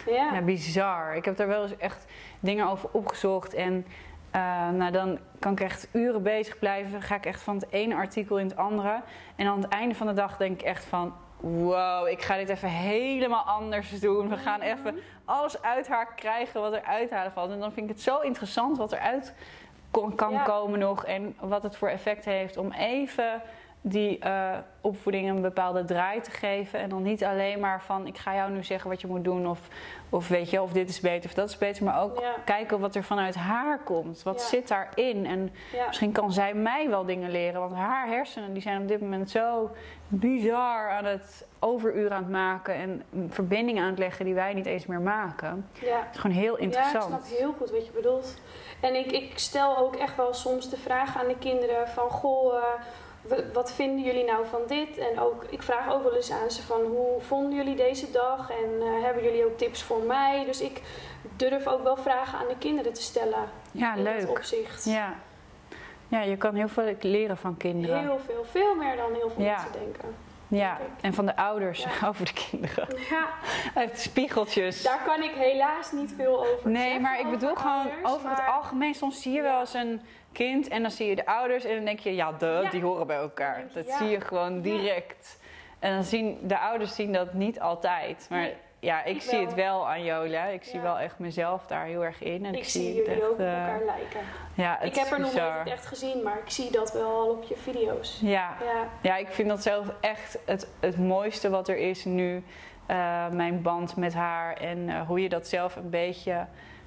[0.05, 0.13] Ja.
[0.13, 0.33] Ja.
[0.33, 1.15] Ja, bizar.
[1.15, 2.05] Ik heb daar wel eens echt
[2.39, 3.53] dingen over opgezocht.
[3.53, 3.85] En
[4.31, 6.91] eh, nou, dan kan ik echt uren bezig blijven.
[6.91, 9.01] Dan ga ik echt van het ene artikel in het andere.
[9.35, 11.13] En aan het einde van de dag denk ik echt van...
[11.39, 14.29] Wow, ik ga dit even helemaal anders doen.
[14.29, 17.51] We gaan even alles uit haar krijgen wat er uithalen valt.
[17.51, 19.33] En dan vind ik het zo interessant wat eruit
[20.15, 20.43] kan Ja.
[20.43, 21.05] komen nog.
[21.05, 23.41] En wat het voor effect heeft om even
[23.81, 26.79] die eh, opvoeding een bepaalde draai te geven.
[26.79, 29.47] En dan niet alleen maar van ik ga jou nu zeggen wat je moet doen.
[29.47, 29.59] Of,
[30.09, 31.83] of weet je, of dit is beter of dat is beter.
[31.83, 32.33] Maar ook Ja.
[32.45, 34.23] kijken wat er vanuit haar komt.
[34.23, 34.45] Wat Ja.
[34.47, 35.25] zit daarin?
[35.25, 35.85] En Ja.
[35.87, 37.59] misschien kan zij mij wel dingen leren.
[37.61, 39.71] Want haar hersenen die zijn op dit moment zo
[40.07, 42.73] bizar aan het overuren aan het maken.
[42.75, 45.67] En verbindingen aan het leggen die wij niet eens meer maken.
[45.73, 45.97] Ja.
[45.99, 47.03] Het is gewoon heel Ja, interessant.
[47.13, 48.41] ik snap heel goed wat je bedoelt.
[48.81, 52.09] En ik, ik stel ook echt wel soms de vraag aan de kinderen van...
[52.09, 52.63] Goh, eh,
[53.53, 54.97] wat vinden jullie nou van dit?
[54.97, 56.81] En ook, ik vraag ook wel eens aan ze van...
[56.81, 58.49] Hoe vonden jullie deze dag?
[58.51, 60.45] En eh, hebben jullie ook tips voor mij?
[60.45, 60.81] Dus ik
[61.35, 63.49] durf ook wel vragen aan de kinderen te stellen.
[63.71, 64.29] Ja, in dat leuk.
[64.29, 64.85] opzicht.
[64.85, 65.13] Ja.
[66.07, 67.99] ja, je kan heel veel leren van kinderen.
[67.99, 68.45] Heel veel.
[68.49, 69.51] Veel meer dan heel veel Ja.
[69.51, 70.15] mensen denken.
[70.49, 72.07] Ja, en van de ouders Ja.
[72.07, 72.87] over de kinderen.
[73.09, 73.27] Ja,
[73.83, 74.81] Echt spiegeltjes.
[74.83, 78.29] daar kan ik helaas niet veel over Nee, zeggen maar ik bedoel gewoon ouders, over
[78.29, 78.93] het algemeen.
[78.95, 79.43] Soms zie je Ja.
[79.43, 82.31] wel eens een kind en dan zie je de ouders en dan denk je, ja,
[82.31, 82.69] de, Ja.
[82.69, 83.63] die horen bij elkaar.
[83.73, 85.39] Dat zie je gewoon direct.
[85.79, 88.27] En dan zien de ouders zien dat niet altijd.
[88.29, 89.45] Maar Nee, ja, ik, ik zie wel.
[89.45, 90.45] het wel aan Jola.
[90.45, 92.45] Ik zie wel echt mezelf daar heel erg in.
[92.45, 94.19] En ik, Ik zie jullie echt, ook op eh, elkaar lijken.
[94.53, 97.29] Ja, het Ik heb er nog nooit echt gezien, maar ik zie dat wel al
[97.29, 98.19] op je video's.
[98.21, 98.29] Ja.
[98.63, 102.43] Ja, Ja, ik vind dat zelf echt het, het mooiste wat er is nu.
[102.85, 106.45] eh, mijn band met haar en eh, hoe je dat zelf een beetje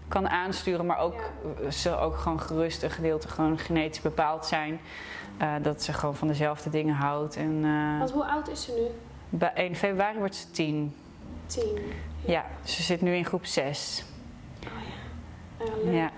[0.09, 0.87] kan aansturen.
[0.87, 1.31] Maar ook
[1.70, 4.81] ze ook gewoon gerust een gedeelte gewoon genetisch bepaald zijn.
[5.62, 7.37] Dat ze gewoon van dezelfde dingen houdt.
[7.37, 7.61] En
[7.98, 8.87] want hoe oud is ze nu?
[9.38, 10.94] bij 1 februari wordt ze 10.
[11.52, 11.92] Tien.
[12.26, 14.04] Ja, ze zit nu in groep 6.
[14.60, 14.68] Ja,
[15.84, 15.94] leuk.
[15.94, 16.10] Ja.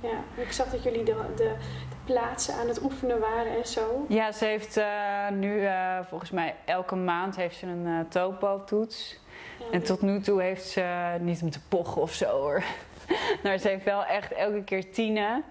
[0.00, 0.42] Ja.
[0.42, 1.54] Ik zag dat jullie de, de,
[1.88, 4.04] de plaatsen aan het oefenen waren en zo.
[4.08, 9.18] ja, ze heeft eh, nu eh, volgens mij elke maand heeft ze een eh topo-toets.
[9.58, 12.62] Ja, En tot nu toe heeft ze niet om te pochen of zo hoor.
[13.42, 15.44] maar ze heeft wel echt elke keer tienen.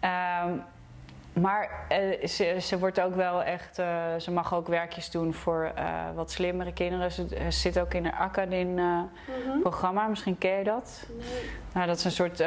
[0.00, 0.56] Ehm,
[1.34, 5.72] maar uh, ze, ze, wordt ook wel echt, uh, ze mag ook werkjes doen voor
[5.78, 7.12] uh, wat slimmere kinderen.
[7.12, 9.10] Ze, zit ook in een Acadin mm
[9.46, 9.60] -hmm.
[9.60, 11.06] programma, misschien ken je dat.
[11.18, 11.50] Nee.
[11.72, 12.46] Nou, dat is een soort, um,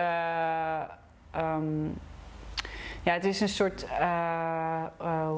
[3.04, 3.88] ja, het is een soort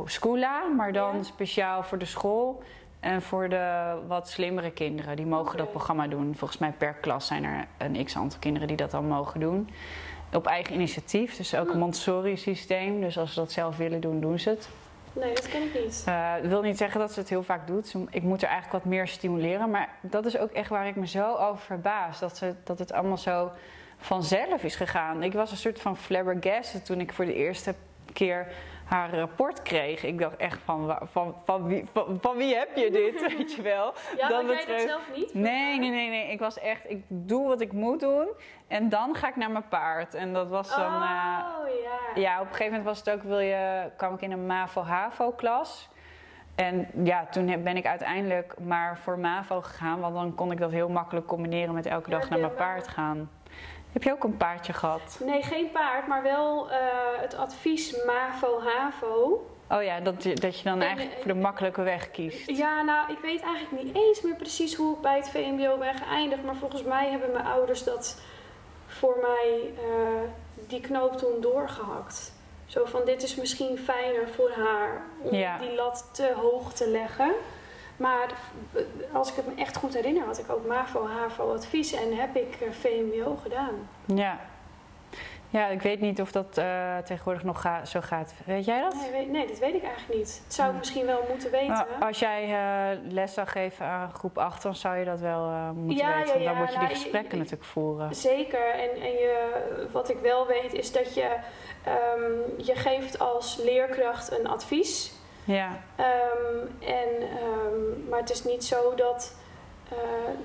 [0.05, 1.23] schoola, maar dan ja.
[1.23, 2.63] speciaal voor de school.
[2.99, 5.57] En voor de wat slimmere kinderen, die mogen okay.
[5.57, 6.35] dat programma doen.
[6.35, 9.69] Volgens mij per klas zijn er een x aantal kinderen die dat dan mogen doen
[10.33, 11.35] op eigen initiatief.
[11.35, 13.01] Dus ook een Montessori systeem.
[13.01, 14.69] Dus als ze dat zelf willen doen, doen ze het.
[15.13, 16.05] Nee, dat ken ik niet.
[16.07, 17.95] Uh, dat wil niet zeggen dat ze het heel vaak doet.
[18.09, 19.69] Ik moet er eigenlijk wat meer stimuleren.
[19.69, 22.19] Maar dat is ook echt waar ik me zo over verbaas.
[22.19, 23.51] Dat, ze, dat het allemaal zo
[23.97, 25.23] vanzelf is gegaan.
[25.23, 27.75] Ik was een soort van flabbergasted toen ik voor de eerste
[28.13, 28.47] keer
[28.89, 30.03] haar rapport kreeg.
[30.03, 33.61] Ik dacht echt van, van, van, wie, van, van wie heb je dit, weet je
[33.61, 33.93] wel?
[34.17, 35.33] Ja, dat jij dat zelf niet?
[35.33, 36.31] Nee, nee, nee, nee.
[36.31, 38.27] Ik was echt, ik doe wat ik moet doen
[38.67, 40.13] en dan ga ik naar mijn paard.
[40.13, 40.95] En dat was dan...
[40.95, 41.83] Oh, uh,
[42.15, 42.21] ja.
[42.21, 45.89] Ja, op een gegeven moment was het ook, wil je, kwam ik in een MAVO-HAVO-klas.
[46.55, 50.71] En ja, toen ben ik uiteindelijk maar voor MAVO gegaan, want dan kon ik dat
[50.71, 53.29] heel makkelijk combineren met elke dag naar mijn paard gaan.
[53.93, 55.19] Heb je ook een paardje gehad?
[55.25, 56.75] Nee, geen paard, maar wel uh,
[57.17, 59.45] het advies MAVO-HAVO.
[59.71, 62.49] Oh ja, dat, dat je dan eigenlijk voor de makkelijke weg kiest.
[62.49, 65.95] Ja, nou, ik weet eigenlijk niet eens meer precies hoe ik bij het VMBO ben
[65.95, 66.43] geëindigd.
[66.43, 68.21] Maar volgens mij hebben mijn ouders dat
[68.87, 70.21] voor mij, uh,
[70.67, 72.33] die knoop toen doorgehakt.
[72.65, 75.57] Zo van, dit is misschien fijner voor haar om Ja.
[75.57, 77.31] die lat te hoog te leggen.
[77.99, 78.27] Maar
[79.13, 82.35] als ik het me echt goed herinner, had ik ook MAVO, HAVO advies en heb
[82.35, 83.89] ik eh, VMBO gedaan.
[84.05, 84.39] Ja.
[85.51, 88.33] Ja, ik weet niet of dat eh, tegenwoordig nog ga zo gaat.
[88.45, 88.93] Weet jij dat?
[88.95, 90.41] Nee, weet, nee, dat weet ik eigenlijk niet.
[90.45, 91.67] Dat zou ik misschien wel moeten weten.
[91.73, 95.45] Nou, als jij eh, les zou geven aan groep 8, dan zou je dat wel
[95.49, 96.41] eh, moeten Ja, weten.
[96.41, 98.15] ja, dan moet je die nou, gesprekken je- natuurlijk voeren.
[98.15, 98.69] Zeker.
[98.73, 101.35] En, en je, wat ik wel weet is dat je,
[101.83, 102.31] ehm,
[102.65, 105.13] je geeft als leerkracht een advies.
[105.53, 109.35] Ja, Ehm, en, ehm, maar het is niet zo dat.
[109.89, 109.97] eh,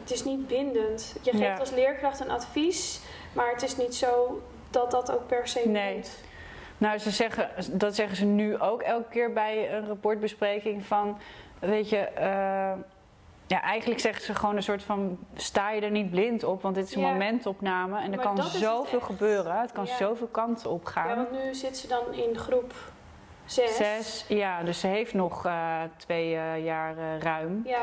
[0.02, 1.16] het is niet bindend.
[1.22, 1.56] Je geeft Ja.
[1.56, 3.00] als leerkracht een advies,
[3.32, 4.40] maar het is niet zo
[4.70, 5.94] dat dat ook per se Nee.
[5.94, 6.10] moet.
[6.78, 11.18] nou ze zeggen, dat zeggen ze nu ook elke keer bij een rapportbespreking van,
[11.58, 12.72] weet je, eh,
[13.46, 16.74] ja eigenlijk zeggen ze gewoon een soort van, sta je er niet blind op, want
[16.74, 17.10] dit is een Ja.
[17.10, 19.96] momentopname en er Maar kan het zoveel gebeuren, het kan Ja.
[19.96, 21.08] zoveel kanten op gaan.
[21.08, 22.72] Ja, want nu zit ze dan in groep
[23.46, 23.76] 6.
[23.76, 27.62] Zes, ja, dus ze heeft nog eh, twee eh, jaar eh, ruim.
[27.64, 27.82] Ja,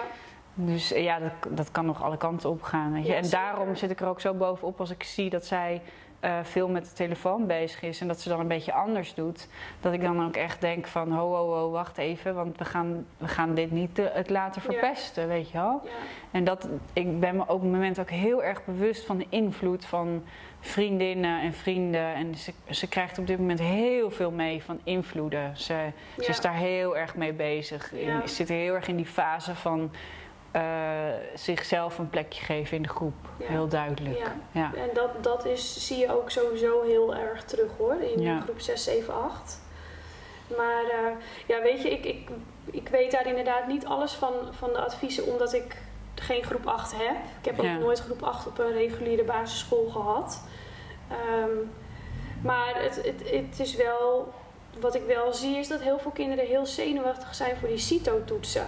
[0.66, 2.94] Dus eh, ja, dat, dat kan nog alle kanten op gaan.
[2.94, 3.10] Weet je.
[3.12, 3.40] Ja, en zeker.
[3.40, 5.82] daarom zit ik er ook zo bovenop als ik zie dat zij
[6.20, 9.48] eh, veel met de telefoon bezig is en dat ze dan een beetje anders doet.
[9.80, 13.06] Dat ik dan ook echt denk van ho, ho, ho, wacht even, want we gaan,
[13.18, 14.72] we gaan dit niet het laten Ja.
[14.72, 15.82] verpesten, weet je wel.
[15.84, 15.90] ja.
[16.32, 19.86] En dat, ik ben me op het moment ook heel erg bewust van de invloed
[19.86, 20.24] van
[20.60, 22.14] vriendinnen en vrienden.
[22.14, 25.58] En ze, ze krijgt op dit moment heel veel mee van invloeden.
[25.58, 25.88] Ze,
[26.20, 27.94] ze is daar heel erg mee bezig.
[27.94, 28.22] In-.
[28.28, 29.92] Ze zit heel erg in die fase van
[30.52, 30.62] eh,
[31.36, 33.14] zichzelf een plekje geven in de groep.
[33.38, 33.46] Ja.
[33.48, 34.18] Heel duidelijk.
[34.18, 34.36] Ja.
[34.52, 34.72] Ja.
[34.76, 38.40] En dat, dat is, zie je ook sowieso heel erg terug hoor, in Ja.
[38.40, 39.60] groep 6, 7, 8.
[40.58, 41.12] Maar eh,
[41.48, 42.30] ja, weet je, ik, ik,
[42.66, 45.78] ik weet daar inderdaad niet alles van, van de adviezen, omdat ik
[46.16, 47.16] geen groep 8 heb.
[47.40, 50.42] Ik heb ook nooit groep 8 op een reguliere basisschool gehad.
[51.10, 51.56] Ehm,
[52.42, 54.34] maar het, het, het is wel,
[54.80, 58.68] wat ik wel zie, is dat heel veel kinderen heel zenuwachtig zijn voor die CITO-toetsen.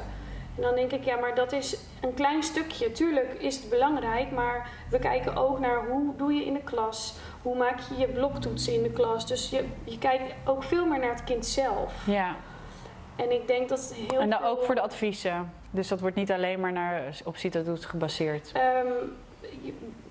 [0.55, 2.91] En dan denk ik, ja, maar dat is een klein stukje.
[2.91, 7.15] Tuurlijk is het belangrijk, maar we kijken ook naar hoe doe je in de klas.
[7.41, 9.27] Hoe maak je je bloktoetsen in de klas.
[9.27, 11.93] Dus je, je kijkt ook veel meer naar het kind zelf.
[12.05, 12.35] ja.
[13.15, 15.53] En ik denk dat het heel En dan veel- ook voor de adviezen.
[15.69, 18.51] Dus dat wordt niet alleen maar naar, op CITO-toets gebaseerd.
[18.53, 18.87] Ehm,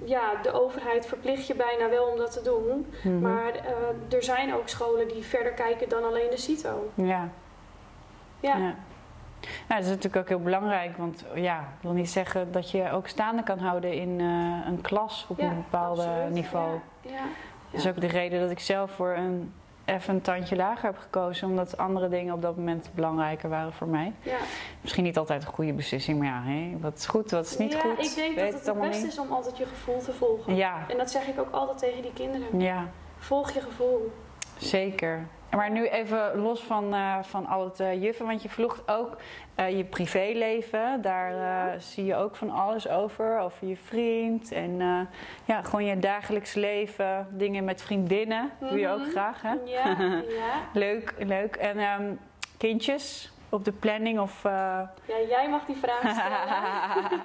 [0.04, 2.86] ja, de overheid verplicht je bijna wel om dat te doen.
[3.02, 3.20] Mhm.
[3.20, 6.90] Maar eh, er zijn ook scholen die verder kijken dan alleen de CITO.
[6.94, 7.28] Ja.
[8.40, 8.74] Ja, Ja.
[9.68, 12.90] Nou, dat is natuurlijk ook heel belangrijk, want ja, ik wil niet zeggen dat je
[12.90, 16.78] ook staande kan houden in eh, een klas op Ja, een bepaald niveau.
[17.00, 17.22] Ja, ja.
[17.70, 19.52] Dat is ook de reden dat ik zelf voor een
[19.84, 23.86] even een tandje lager heb gekozen, omdat andere dingen op dat moment belangrijker waren voor
[23.86, 24.12] mij.
[24.22, 24.36] ja.
[24.80, 27.72] Misschien niet altijd een goede beslissing, maar ja, hè, wat is goed, wat is niet
[27.72, 27.98] ja, goed.
[28.06, 29.12] ik denk dat het het beste niet.
[29.12, 30.54] is om altijd je gevoel te volgen.
[30.56, 32.60] Ja, En dat zeg ik ook altijd tegen die kinderen.
[32.60, 34.12] ja, Volg je gevoel.
[34.58, 35.26] zeker.
[35.56, 39.16] Maar nu even los van, eh, van al het eh, juffen, want je vloegt ook
[39.54, 41.02] eh, je privéleven.
[41.02, 41.78] Daar Ja.
[41.78, 44.78] zie je ook van alles over, over je vriend en
[45.44, 49.10] ja, gewoon je dagelijks leven, dingen met vriendinnen, doe je ook Mhm.
[49.10, 49.52] graag hè?
[49.64, 49.96] Ja,
[50.40, 50.52] ja.
[50.72, 51.56] Leuk, leuk.
[51.56, 52.14] En ehm,
[52.58, 54.42] kindjes op de planning of...
[54.42, 54.90] ja,
[55.28, 57.20] jij mag die vraag stellen.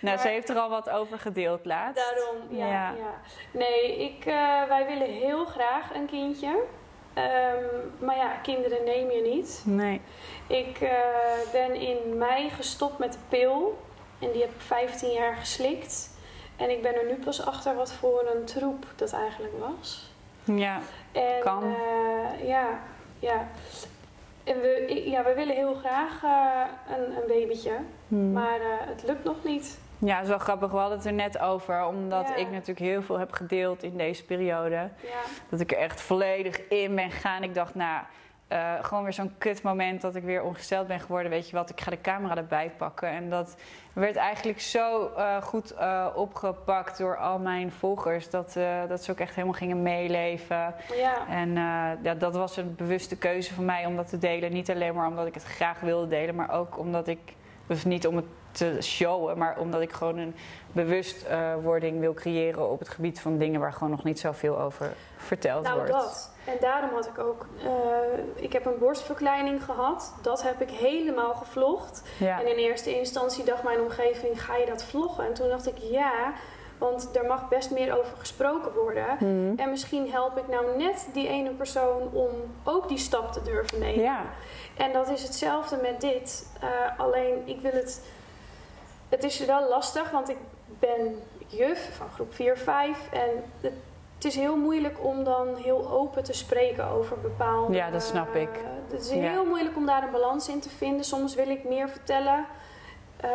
[0.00, 2.04] nou, ze heeft er al wat over gedeeld laatst.
[2.04, 2.66] Daarom, ja.
[2.66, 2.72] Ja.
[2.98, 3.14] ja.
[3.50, 4.24] Nee, ik,
[4.68, 6.62] wij willen heel graag een kindje.
[7.16, 7.64] Ehm,
[7.98, 9.62] maar ja, kinderen neem je niet.
[9.64, 10.00] Nee.
[10.46, 10.90] Ik eh,
[11.52, 13.78] ben in mei gestopt met de pil.
[14.18, 16.10] En die heb ik 15 jaar geslikt.
[16.56, 20.10] En ik ben er nu pas achter wat voor een troep dat eigenlijk was.
[20.44, 20.80] Ja,
[21.12, 21.62] En, Kan.
[21.62, 22.80] eh, ja,
[23.18, 23.48] ja.
[24.44, 27.72] En we, ja, we willen heel graag eh, een, een babytje.
[28.08, 28.32] Hmm.
[28.32, 29.78] Maar het lukt nog niet.
[29.98, 30.70] Ja, het is wel grappig.
[30.70, 31.84] We hadden het er net over.
[31.86, 32.34] Omdat Ja.
[32.34, 34.74] ik natuurlijk heel veel heb gedeeld in deze periode.
[35.02, 37.42] Ja, Dat ik er echt volledig in ben gegaan.
[37.42, 38.02] Ik dacht, nou,
[38.48, 41.30] eh, gewoon weer zo'n kut moment dat ik weer ongesteld ben geworden.
[41.30, 43.08] Weet je wat, ik ga de camera erbij pakken.
[43.08, 43.56] En dat
[43.92, 48.30] werd eigenlijk zo eh, goed eh, opgepakt door al mijn volgers.
[48.30, 48.56] Dat,
[48.88, 50.74] dat ze ook echt helemaal gingen meeleven.
[50.94, 51.28] ja.
[51.28, 51.52] En
[52.02, 54.52] ja, dat was een bewuste keuze van mij om dat te delen.
[54.52, 57.18] Niet alleen maar omdat ik het graag wilde delen, maar ook omdat ik,
[57.66, 58.24] dus niet om het
[58.56, 60.34] te showen, maar omdat ik gewoon een
[60.72, 65.64] bewustwording wil creëren op het gebied van dingen waar gewoon nog niet zoveel over verteld
[65.64, 65.92] Nou, wordt.
[65.92, 66.30] dat.
[66.44, 67.46] En daarom had ik ook...
[67.64, 70.14] eh, ik heb een borstverkleining gehad.
[70.22, 72.02] Dat heb ik helemaal gevlogd.
[72.18, 72.40] Ja.
[72.40, 75.24] En in eerste instantie dacht mijn omgeving, ga je dat vloggen?
[75.26, 76.32] En toen dacht ik, ja,
[76.78, 79.06] want er mag best meer over gesproken worden.
[79.20, 79.58] Mhm.
[79.60, 82.30] En misschien help ik nou net die ene persoon om
[82.64, 84.02] ook die stap te durven nemen.
[84.02, 84.20] ja.
[84.76, 86.46] En dat is hetzelfde met dit.
[86.60, 86.68] Eh,
[87.00, 88.02] alleen, ik wil het...
[89.08, 90.36] Het is wel lastig, want ik
[90.78, 93.08] ben juf van groep 4, 5.
[93.12, 93.28] En
[93.60, 93.72] het,
[94.14, 97.74] het is heel moeilijk om dan heel open te spreken over bepaalde...
[97.74, 98.48] Ja, dat snap ik.
[98.56, 99.14] eh, het is Ja.
[99.30, 101.04] heel moeilijk om daar een balans in te vinden.
[101.04, 102.46] Soms wil ik meer vertellen
[103.16, 103.30] eh,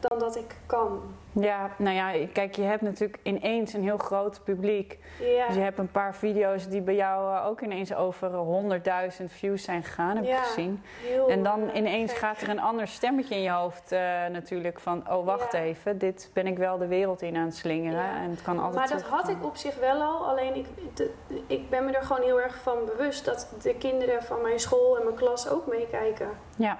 [0.00, 1.00] dan dat ik kan.
[1.40, 4.98] Ja, nou ja, kijk, je hebt natuurlijk ineens een heel groot publiek.
[5.20, 9.18] Ja, Dus je hebt een paar video's die bij jou eh, ook ineens over eh,
[9.18, 10.42] 100.000 views zijn gegaan, heb ik Ja.
[10.42, 10.82] gezien.
[11.02, 12.20] heel, En dan eh, ineens gek.
[12.20, 14.00] gaat er een ander stemmetje in je hoofd eh,
[14.32, 15.10] natuurlijk van...
[15.10, 15.58] oh, wacht Ja.
[15.58, 18.04] even, dit ben ik wel de wereld in aan het slingeren.
[18.22, 20.26] En het kan altijd Maar dat had ik op zich wel al.
[20.28, 21.10] Alleen ik, de-
[21.46, 24.96] ik ben me er gewoon heel erg van bewust dat de kinderen van mijn school
[24.98, 26.28] en mijn klas ook meekijken.
[26.56, 26.76] Ja,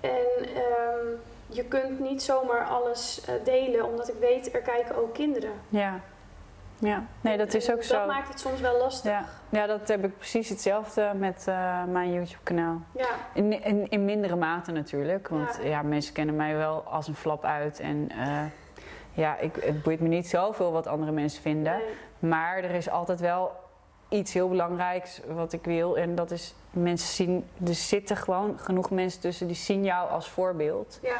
[0.00, 1.06] En ehm,
[1.48, 5.52] je kunt niet zomaar alles eh, delen, omdat ik weet, er kijken ook kinderen.
[5.68, 6.00] ja.
[6.80, 7.94] Ja, nee, dat is ook zo.
[7.98, 9.10] Dat maakt het soms wel lastig.
[9.10, 9.24] Ja.
[9.48, 12.80] ja, dat heb ik precies hetzelfde met eh, mijn YouTube-kanaal.
[12.96, 15.28] Ja, In, in, in mindere mate natuurlijk.
[15.28, 15.68] Want Ja.
[15.68, 15.82] ja.
[15.82, 17.80] mensen kennen mij wel als een flap uit.
[17.80, 18.42] En eh,
[19.12, 21.72] ja, ik, het boeit me niet zoveel wat andere mensen vinden.
[21.76, 22.30] nee.
[22.30, 23.52] Maar er is altijd wel
[24.08, 25.98] iets heel belangrijks wat ik wil.
[25.98, 27.48] En dat is mensen zien.
[27.66, 30.98] Er zitten gewoon genoeg mensen tussen die zien jou als voorbeeld.
[31.02, 31.16] ja.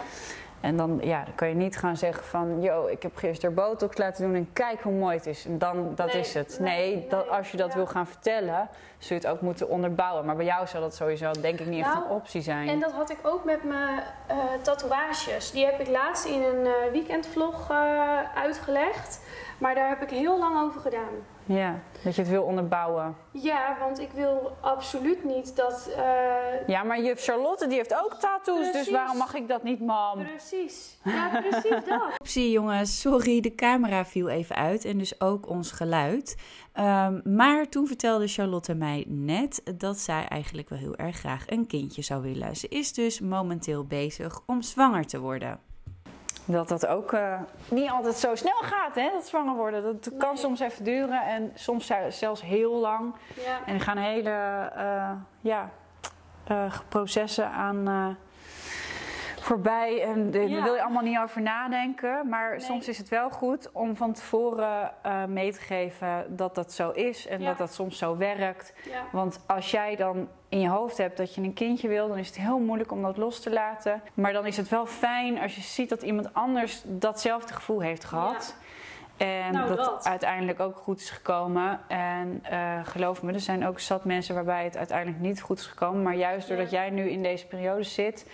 [0.60, 2.62] En dan, ja, dan kan je niet gaan zeggen van...
[2.62, 5.44] Yo, ik heb gisteren botox laten doen en kijk hoe mooi het is.
[5.46, 6.58] En dan, dat Nee, is het.
[6.60, 7.74] nee, Nee, dat, als je dat ja.
[7.74, 10.24] wil gaan vertellen, zul je het ook moeten onderbouwen.
[10.24, 12.68] Maar bij jou zou dat sowieso denk ik niet echt Nou, een optie zijn.
[12.68, 15.50] En dat had ik ook met mijn eh, tatoeages.
[15.50, 17.76] Die heb ik laatst in een eh, weekendvlog eh,
[18.34, 19.20] uitgelegd.
[19.58, 21.14] Maar daar heb ik heel lang over gedaan.
[21.48, 23.16] Ja, dat je het wil onderbouwen.
[23.32, 25.90] Ja, want ik wil absoluut niet dat...
[25.96, 29.80] eh, Ja, maar juf Charlotte die heeft ook tattoos, dus waarom mag ik dat niet,
[29.80, 30.24] mam?
[30.26, 30.98] Precies.
[31.04, 32.02] Ja, precies dat.
[32.18, 36.36] Optie jongens, sorry, de camera viel even uit en dus ook ons geluid.
[36.72, 41.66] Ehm, maar toen vertelde Charlotte mij net dat zij eigenlijk wel heel erg graag een
[41.66, 42.56] kindje zou willen.
[42.56, 45.60] Ze is dus momenteel bezig om zwanger te worden.
[46.50, 49.82] Dat dat ook eh, niet altijd zo snel gaat, hè, dat zwanger worden.
[49.82, 50.36] Dat kan Nee.
[50.38, 53.14] soms even duren en soms zel- zelfs heel lang.
[53.36, 53.58] Ja.
[53.66, 54.30] En er gaan hele
[54.74, 55.70] eh, ja,
[56.46, 58.16] eh, processen aan
[59.48, 60.02] voorbij.
[60.02, 60.30] En Ja.
[60.54, 62.28] daar wil je allemaal niet over nadenken.
[62.28, 62.60] Maar Nee.
[62.60, 66.90] soms is het wel goed om van tevoren eh, mee te geven dat dat zo
[66.90, 67.26] is.
[67.26, 67.46] En Ja.
[67.48, 68.72] dat dat soms zo werkt.
[68.90, 69.02] Ja.
[69.12, 72.26] Want als jij dan in je hoofd hebt dat je een kindje wil, dan is
[72.26, 74.02] het heel moeilijk om dat los te laten.
[74.14, 78.04] Maar dan is het wel fijn als je ziet dat iemand anders datzelfde gevoel heeft
[78.04, 78.56] gehad.
[79.16, 80.04] En Nou, dat, dat.
[80.06, 81.80] uiteindelijk ook goed is gekomen.
[81.88, 85.66] En eh, geloof me, er zijn ook zat mensen waarbij het uiteindelijk niet goed is
[85.66, 86.02] gekomen.
[86.02, 88.26] Maar juist doordat jij nu in deze periode zit,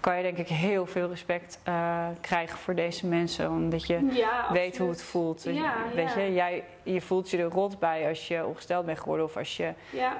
[0.00, 3.50] kan je denk ik heel veel respect eh, krijgen voor deze mensen.
[3.50, 5.42] Omdat je Ja, weet hoe het voelt.
[5.42, 6.20] Ja, weet ja.
[6.20, 9.56] je, jij, je voelt je er rot bij als je ongesteld bent geworden of als,
[9.56, 9.72] je,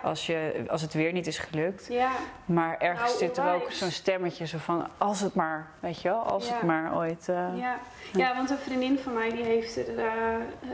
[0.03, 1.87] als, je, als het weer niet is gelukt.
[1.91, 2.11] ja,
[2.45, 6.09] Maar ergens Nou, zit er ook zo'n stemmetje zo van, als het maar, weet je
[6.09, 7.29] wel, als het maar ooit...
[7.29, 7.79] eh, ja.
[8.13, 10.05] ja, want een vriendin van mij die heeft er eh,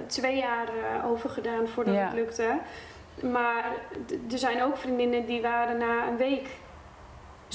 [0.06, 0.68] twee jaar
[1.04, 2.58] over gedaan voordat het lukte.
[3.22, 3.64] Maar
[4.30, 6.48] er zijn ook vriendinnen die waren na een week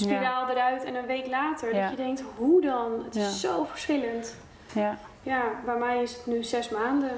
[0.04, 1.74] spiraal eruit en een week later.
[1.74, 1.80] Ja.
[1.80, 3.04] Dat je denkt, hoe dan?
[3.04, 3.48] Het is Ja.
[3.48, 4.36] zo verschillend.
[4.72, 7.12] ja, Ja, bij mij is het nu zes maanden.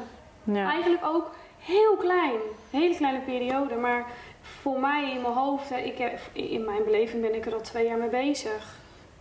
[0.44, 0.70] ja.
[0.70, 2.38] Eigenlijk ook heel klein.
[2.70, 3.74] Hele kleine periode.
[3.74, 4.04] Maar
[4.42, 7.86] voor mij in mijn hoofd, ik heb, in mijn beleving ben ik er al twee
[7.86, 8.76] jaar mee bezig.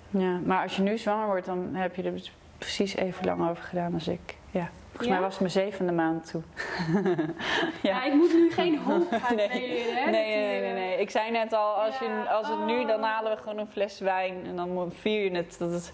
[0.10, 3.64] Ja, maar als je nu zwanger wordt, dan heb je er precies even lang over
[3.64, 4.36] gedaan als ik.
[4.52, 5.14] Ja, volgens Ja?
[5.14, 6.44] mij was het mijn zevende maand toen.
[7.82, 8.04] Ja.
[8.04, 9.48] ik moet nu geen hoop gaan Nee.
[9.50, 10.10] hè?
[10.12, 11.00] Nee, nee, nee, nee.
[11.00, 13.06] Ik zei net al, als, Ja, je, als het nu, dan oh.
[13.06, 14.46] halen we gewoon een fles wijn.
[14.46, 15.94] En dan vier je het dat het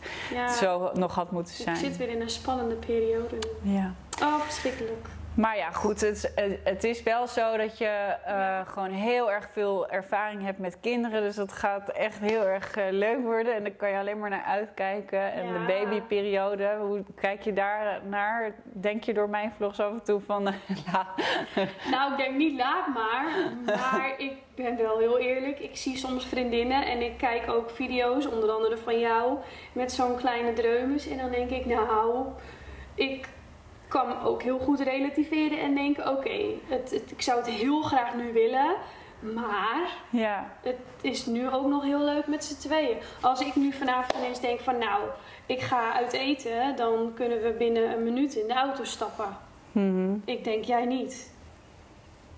[0.52, 1.76] zo nog had moeten ik zijn.
[1.76, 3.38] zit weer in een spannende periode.
[3.62, 3.94] Ja.
[4.22, 5.08] Oh, verschrikkelijk.
[5.38, 6.32] Maar ja, goed, het,
[6.63, 11.21] het- is wel zo dat je eh, gewoon heel erg veel ervaring hebt met kinderen.
[11.21, 13.56] Dus dat gaat echt heel erg eh, leuk worden.
[13.56, 15.32] En daar kan je alleen maar naar uitkijken.
[15.34, 18.52] En de babyperiode, hoe kijk je daar naar?
[18.63, 20.43] Denk je door mijn vlogs af en toe van...
[20.91, 21.06] nou,
[21.91, 23.26] Nou, ik denk niet laat maar.
[23.65, 25.60] Maar ik ben wel heel eerlijk.
[25.60, 29.38] Ik zie soms vriendinnen en ik kijk ook video's, onder andere van jou,
[29.71, 31.08] met zo'n kleine dreumes.
[31.08, 32.26] En dan denk ik, nou,
[32.95, 33.28] ik
[33.88, 36.38] kan ook heel goed relativeren en denken, oké,
[37.08, 38.76] ik zou het heel graag nu willen.
[39.19, 42.97] Maar ja, het is nu ook nog heel leuk met z'n tweeën.
[43.21, 45.02] Als ik nu vanavond ineens denk van nou,
[45.45, 49.38] ik ga uit eten, dan kunnen we binnen een minuut in de auto stappen.
[49.71, 50.15] Mhm.
[50.26, 51.36] Ik denk jij niet.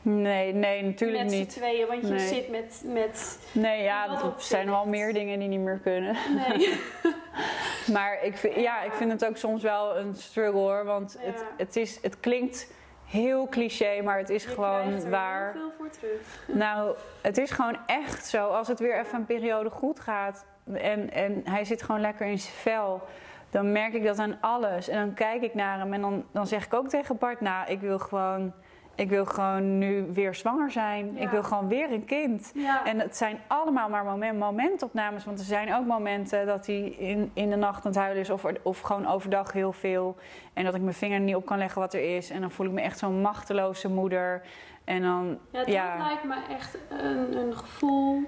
[0.01, 1.49] Nee, nee, natuurlijk met z'n niet.
[1.49, 2.27] tweeën, want je Nee.
[2.27, 3.39] zit met, met...
[3.51, 6.15] Nee, ja, er zijn wel meer dingen die niet meer kunnen.
[6.35, 6.79] Nee.
[7.93, 10.83] Maar ik vind, ja, ik vind het ook soms wel een struggle hoor.
[10.85, 11.45] Want het, Ja.
[11.57, 12.71] het, is, het klinkt
[13.05, 15.51] heel cliché, maar het is Je gewoon er waar.
[15.53, 16.21] heel veel voor terug.
[16.63, 18.47] Nou, het is gewoon echt zo.
[18.47, 22.39] Als het weer even een periode goed gaat en, en hij zit gewoon lekker in
[22.39, 23.01] zijn vel,
[23.49, 24.87] dan merk ik dat aan alles.
[24.87, 27.69] En dan kijk ik naar hem en dan, dan zeg ik ook tegen Bart: Nou,
[27.71, 28.53] ik wil gewoon,
[28.99, 31.13] ik wil gewoon nu weer zwanger zijn.
[31.13, 31.21] Ja.
[31.21, 32.51] Ik wil gewoon weer een kind.
[32.55, 32.85] Ja.
[32.85, 35.25] En het zijn allemaal maar moment, momentopnames.
[35.25, 38.29] Want er zijn ook momenten dat hij in, in de nacht aan het huilen is.
[38.29, 40.17] Of, of gewoon overdag heel veel.
[40.53, 42.29] En dat ik mijn vinger niet op kan leggen wat er is.
[42.29, 44.41] En dan voel ik me echt zo'n machteloze moeder.
[44.83, 45.97] En dan, ja, dat ja.
[45.97, 48.23] lijkt me echt een, een gevoel.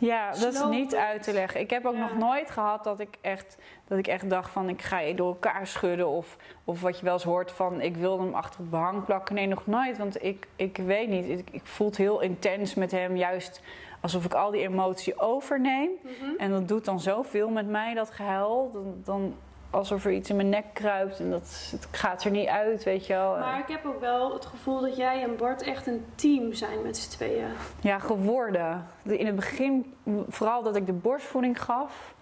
[0.00, 1.60] Ja, dat is niet uit te leggen.
[1.60, 2.00] Ik heb ook Ja.
[2.00, 5.28] nog nooit gehad dat ik echt, dat ik echt dacht van ik ga je door
[5.28, 6.08] elkaar schudden.
[6.08, 9.34] Of, of wat je wel eens hoort van ik wil hem achter het behang plakken.
[9.34, 9.98] Nee, nog nooit.
[9.98, 11.28] Want ik, ik weet niet.
[11.28, 13.16] Ik, ik voel het heel intens met hem.
[13.16, 13.62] Juist
[14.00, 15.90] alsof ik al die emotie overneem.
[16.02, 16.30] Mhm.
[16.38, 18.70] En dat doet dan zoveel met mij, dat gehuil.
[18.72, 19.34] Dan, dan
[19.70, 23.06] alsof er iets in mijn nek kruipt en dat het gaat er niet uit, weet
[23.06, 23.36] je wel.
[23.38, 26.82] Maar ik heb ook wel het gevoel dat jij en Bart echt een team zijn
[26.82, 27.48] met z'n tweeën.
[27.80, 28.86] Ja, geworden.
[29.02, 29.94] De- In het begin,
[30.28, 32.14] vooral dat ik de borstvoeding gaf,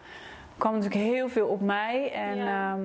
[0.57, 2.13] kwam natuurlijk heel veel op mij.
[2.13, 2.73] En Ja.
[2.73, 2.81] ehm,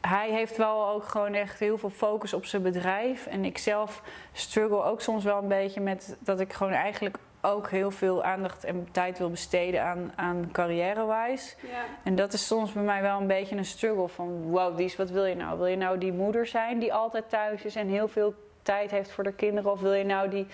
[0.00, 3.26] hij heeft wel ook gewoon echt heel veel focus op zijn bedrijf.
[3.26, 7.70] En ik zelf struggle ook soms wel een beetje met dat ik gewoon eigenlijk ook
[7.70, 11.54] heel veel aandacht en tijd wil besteden aan, aan carrière-wise.
[11.62, 11.84] Ja.
[12.02, 14.42] En dat is soms bij mij wel een beetje een struggle van...
[14.42, 15.58] wow, Dies, wat wil je nou?
[15.58, 19.10] Wil je nou die moeder zijn die altijd thuis is en heel veel tijd heeft
[19.10, 19.70] voor de kinderen?
[19.70, 20.46] Of wil je nou die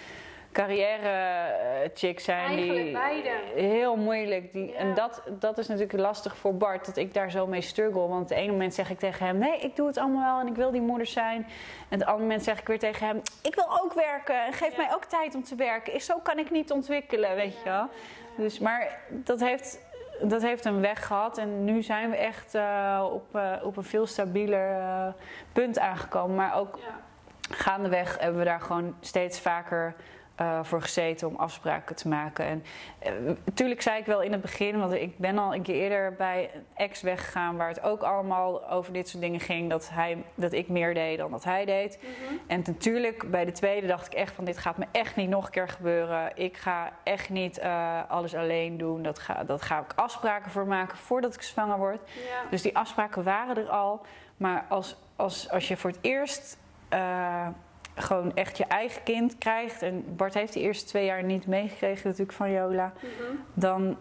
[0.53, 2.93] carrière-chick zijn Eigenlijk die...
[2.93, 3.31] beide.
[3.55, 4.53] Heel moeilijk.
[4.53, 4.75] Die, Ja.
[4.79, 8.09] En dat, dat is natuurlijk lastig voor Bart, dat ik daar zo mee struggle.
[8.09, 9.39] Want het ene moment zeg ik tegen hem...
[9.39, 11.37] nee, ik doe het allemaal wel en ik wil die moeder zijn.
[11.89, 13.21] En het andere moment zeg ik weer tegen hem...
[13.43, 14.83] ik wil ook werken en geef Ja.
[14.83, 16.01] mij ook tijd om te werken.
[16.01, 17.89] Zo kan ik niet ontwikkelen, weet je wel.
[18.37, 19.79] Dus, maar dat heeft,
[20.23, 21.39] dat heeft een weg gehad.
[21.39, 25.07] En nu zijn we echt eh, op, eh, op een veel stabieler eh,
[25.53, 26.37] punt aangekomen.
[26.37, 27.01] Maar ook Ja.
[27.55, 29.95] gaandeweg hebben we daar gewoon steeds vaker
[30.43, 32.45] eh, voor gezeten om afspraken te maken.
[32.45, 32.63] En
[33.45, 36.51] natuurlijk zei ik wel in het begin, want ik ben al een keer eerder bij
[36.55, 39.71] een ex weggegaan waar het ook allemaal over dit soort dingen ging.
[39.71, 41.99] Dat, hij, dat ik meer deed dan dat hij deed.
[42.01, 42.35] Mhm.
[42.47, 45.45] En natuurlijk, bij de tweede dacht ik echt van dit gaat me echt niet nog
[45.45, 46.33] een keer gebeuren.
[46.35, 49.03] Ik ga echt niet eh, alles alleen doen.
[49.03, 52.01] Dat ga, dat ga ik afspraken voor maken voordat ik zwanger word.
[52.07, 52.51] Ja.
[52.51, 54.01] Dus die afspraken waren er al.
[54.37, 57.49] Maar als, als, als je voor het eerst eh,
[57.95, 59.83] gewoon echt je eigen kind krijgt...
[59.83, 62.93] en Bart heeft de eerste twee jaar niet meegekregen natuurlijk van Jola...
[63.03, 63.37] Mhm.
[63.55, 63.97] dan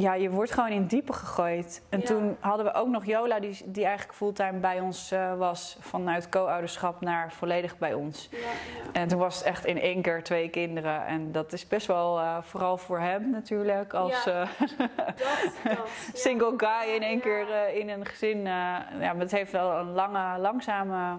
[0.00, 1.82] ja, je wordt gewoon in het diepe gegooid.
[1.88, 2.06] En Ja.
[2.06, 5.76] toen hadden we ook nog Jola, die, die eigenlijk fulltime bij ons eh, was...
[5.80, 8.28] vanuit co-ouderschap naar volledig bij ons.
[8.30, 8.44] Ja, ja.
[8.92, 11.06] En toen was het echt in één keer twee kinderen.
[11.06, 15.88] En dat is best wel, eh, vooral voor hem natuurlijk, als eh, Dat, dat.
[16.24, 18.42] single guy in één keer in een gezin.
[18.42, 21.18] ja, maar het heeft wel een lange, langzame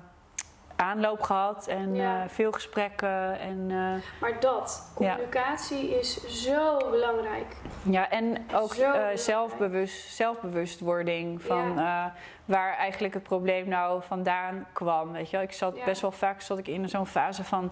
[0.81, 1.67] aanloop gehad.
[1.67, 2.23] En Ja.
[2.23, 3.39] eh, veel gesprekken.
[3.39, 7.55] En, eh, Maar dat, communicatie is zo belangrijk.
[7.83, 11.75] ja, en ook eh, zelfbewust, zelfbewustwording van
[12.45, 15.11] waar eigenlijk het probleem nou vandaan kwam.
[15.11, 15.35] Weet je?
[15.37, 15.45] wel.
[15.45, 17.71] Ik zat best wel vaak zat ik in zo'n fase van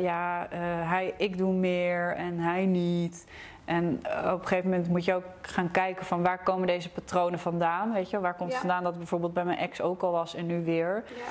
[0.00, 0.46] ja,
[0.84, 3.26] hij, ik doe meer en hij niet.
[3.64, 7.38] En op een gegeven moment moet je ook gaan kijken van waar komen deze patronen
[7.38, 7.92] vandaan.
[7.92, 8.20] Weet je?
[8.20, 8.56] Waar komt Ja.
[8.56, 11.04] het vandaan dat het bijvoorbeeld bij mijn ex ook al was en nu weer.
[11.16, 11.22] Ja.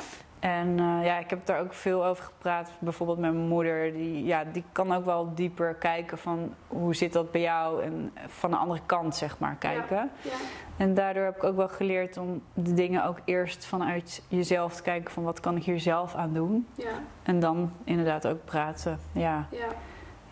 [0.46, 2.72] En uh, ja, ik heb daar ook veel over gepraat.
[2.80, 3.93] Bijvoorbeeld met mijn moeder.
[3.93, 7.84] Die, ja, die kan ook wel dieper kijken van hoe zit dat bij jou.
[7.84, 9.96] En van de andere kant, zeg maar, kijken.
[9.96, 10.36] Ja, ja.
[10.78, 14.82] En daardoor heb ik ook wel geleerd om de dingen ook eerst vanuit jezelf te
[14.82, 15.12] kijken.
[15.12, 16.68] Van wat kan ik hier zelf aan doen.
[16.76, 16.91] Ja.
[17.24, 19.00] En dan inderdaad ook praten.
[19.12, 19.48] Ja.
[19.52, 19.68] ja.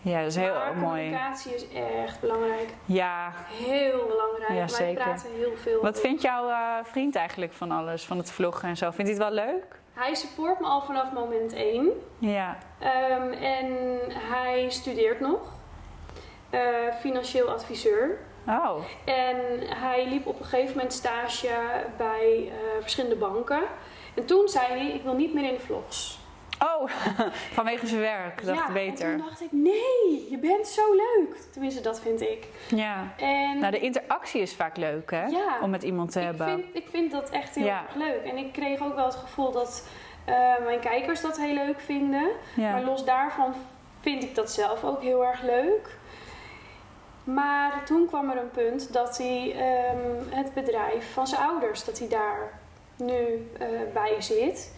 [0.00, 1.02] Ja, dat is heel maar mooi.
[1.02, 1.66] communicatie is
[2.04, 2.68] echt belangrijk.
[2.84, 3.32] Ja.
[3.48, 4.48] Heel belangrijk.
[4.48, 5.02] Ja, Wij zeker.
[5.04, 5.82] praten heel veel.
[5.82, 8.04] Wat vindt jouw uh, vriend eigenlijk van alles?
[8.04, 8.90] Van het vloggen en zo?
[8.90, 9.82] Vindt hij het wel leuk?
[9.94, 11.90] Hij support me al vanaf moment 1.
[12.18, 12.58] Ja.
[12.80, 15.40] Um, en hij studeert nog.
[16.50, 16.60] Uh,
[17.00, 18.18] financieel adviseur.
[18.48, 18.76] Oh.
[19.04, 19.36] En
[19.66, 21.48] hij liep op een gegeven moment stage
[21.96, 23.62] bij uh, verschillende banken.
[24.14, 26.18] En toen zei hij, ik wil niet meer in de vlogs.
[26.64, 26.88] Oh,
[27.58, 28.44] vanwege zijn werk.
[28.44, 29.12] Dacht ja, beter.
[29.12, 31.36] En toen dacht ik, nee, je bent zo leuk.
[31.50, 32.46] Tenminste, dat vind ik.
[32.68, 33.14] Ja.
[33.16, 35.26] En nou, de interactie is vaak leuk, hè?
[35.26, 36.46] Ja, Om met iemand te ik hebben.
[36.46, 38.24] Vind, ik vind dat echt heel erg leuk.
[38.24, 39.88] En ik kreeg ook wel het gevoel dat
[40.28, 40.34] uh,
[40.64, 42.28] mijn kijkers dat heel leuk vinden.
[42.56, 42.70] Ja.
[42.70, 43.54] Maar los daarvan
[44.00, 45.96] vind ik dat zelf ook heel erg leuk.
[47.24, 49.56] Maar toen kwam er een punt dat hij
[49.92, 52.60] um, het bedrijf van zijn ouders, dat hij daar
[52.96, 54.73] nu uh, bij zit.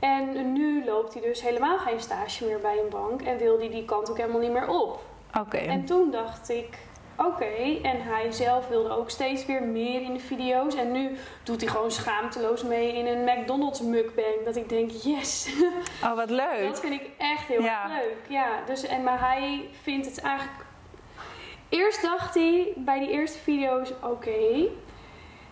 [0.00, 3.70] En nu loopt hij dus helemaal geen stage meer bij een bank en wil hij
[3.70, 5.00] die kant ook helemaal niet meer op.
[5.38, 5.56] Oké.
[5.56, 6.78] En toen dacht ik,
[7.16, 7.78] oké.
[7.82, 10.74] En hij zelf wilde ook steeds weer meer in de video's.
[10.74, 14.44] En nu doet hij gewoon schaamteloos mee in een McDonald's mukbang.
[14.44, 15.48] Dat ik denk, yes.
[16.04, 16.68] Oh, wat leuk.
[16.68, 17.86] Dat vind ik echt heel ja.
[17.88, 18.16] leuk.
[18.28, 20.68] Ja, dus, en, maar hij vindt het eigenlijk...
[21.68, 24.68] Eerst dacht hij bij die eerste video's, oké.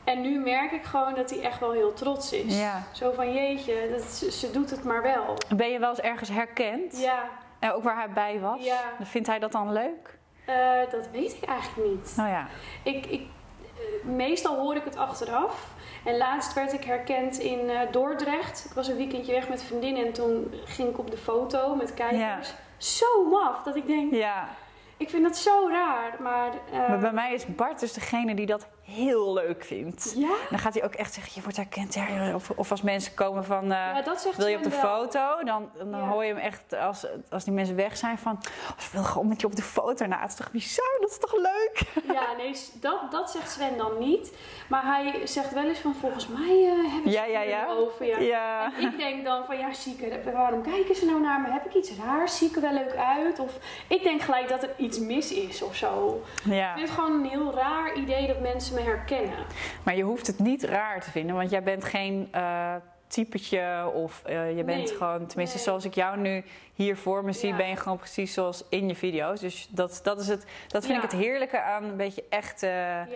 [0.09, 2.59] En nu merk ik gewoon dat hij echt wel heel trots is.
[2.59, 2.83] Ja.
[2.93, 4.03] Zo van jeetje, dat,
[4.33, 5.37] ze, doet het maar wel.
[5.57, 7.01] Ben je wel eens ergens herkend?
[7.01, 7.25] Ja.
[7.59, 8.65] En ook waar hij bij was?
[8.65, 8.81] Ja.
[9.01, 10.19] Vindt hij dat dan leuk?
[10.49, 12.17] Uh, dat weet ik eigenlijk niet.
[12.19, 12.47] Oh ja.
[12.83, 15.67] Ik, ik, uh, meestal hoor ik het achteraf.
[16.05, 18.65] En laatst werd ik herkend in uh, Dordrecht.
[18.65, 21.95] Ik was een weekendje weg met vriendinnen en toen ging ik op de foto met
[21.95, 22.49] kijkers.
[22.49, 22.55] Ja.
[22.77, 24.15] Zo maf dat ik denk.
[24.15, 24.49] Ja.
[24.97, 26.51] Ik vind dat zo raar, maar...
[26.73, 26.89] Uh...
[26.89, 30.15] Maar bij mij is Bart dus degene die dat heel leuk vindt.
[30.17, 30.35] Ja?
[30.51, 31.95] Dan gaat hij ook echt zeggen, je wordt herkend.
[31.95, 34.03] Ja, of, of als mensen komen van, uh, ja,
[34.37, 35.45] wil je op de foto?
[35.45, 36.09] Dan, dan ja.
[36.09, 38.33] hoor je hem echt, als, als die mensen weg zijn, van...
[38.71, 40.07] Oh, ze wil gewoon met je op de foto.
[40.07, 40.97] Nou, het is toch bizar?
[41.01, 41.83] Dat is toch leuk?
[42.19, 44.33] Ja, nee, dat, dat zegt Sven dan niet.
[44.69, 47.67] Maar hij zegt wel eens van, volgens mij uh, hebben ze ja, ja, ja.
[47.67, 48.07] over.
[48.07, 48.19] Ja.
[48.19, 48.73] ja.
[48.77, 51.51] En ik denk dan van, ja, zieke, waarom kijken ze nou naar me?
[51.51, 52.39] Heb ik iets raars?
[52.39, 53.39] Zie ik er wel leuk uit?
[53.39, 53.59] Of
[53.89, 56.23] ik denk gelijk dat er iets mis is of zo.
[56.35, 59.39] Ik vind het gewoon een heel raar idee dat mensen me herkennen.
[59.83, 62.75] Maar je hoeft het niet raar te vinden, want jij bent geen uh,
[63.07, 65.65] typetje of uh, je bent Nee, gewoon, tenminste nee.
[65.65, 67.57] zoals ik jou nu hier voor me zie, Ja.
[67.57, 69.41] ben je gewoon precies zoals in je video's.
[69.41, 71.05] Dus dat, dat, is het, dat vind Ja.
[71.05, 73.07] ik het heerlijke aan een beetje echte Ja,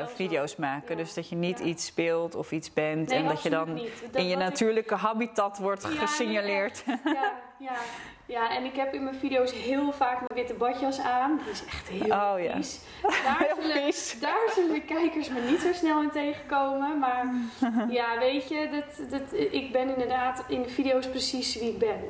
[0.00, 0.12] eh, zo.
[0.14, 0.96] video's maken.
[0.96, 3.74] Dus dat je niet iets speelt of iets bent Nee, en dat je dan.
[3.74, 3.86] Dat-
[4.20, 6.82] in je ik- natuurlijke habitat wordt gesignaleerd.
[6.86, 7.72] Ja, ja,
[8.30, 11.40] ja, en ik heb in mijn video's heel vaak mijn witte badjas aan.
[11.42, 12.54] Die is echt heel Oh, ja.
[13.24, 14.16] Daar, Heel zullen, vies.
[14.20, 16.98] daar zullen de kijkers me niet zo snel in tegenkomen.
[16.98, 17.24] Maar
[17.98, 22.00] ja, weet je, dat, dat, ik ben inderdaad in de video's precies wie ik ben.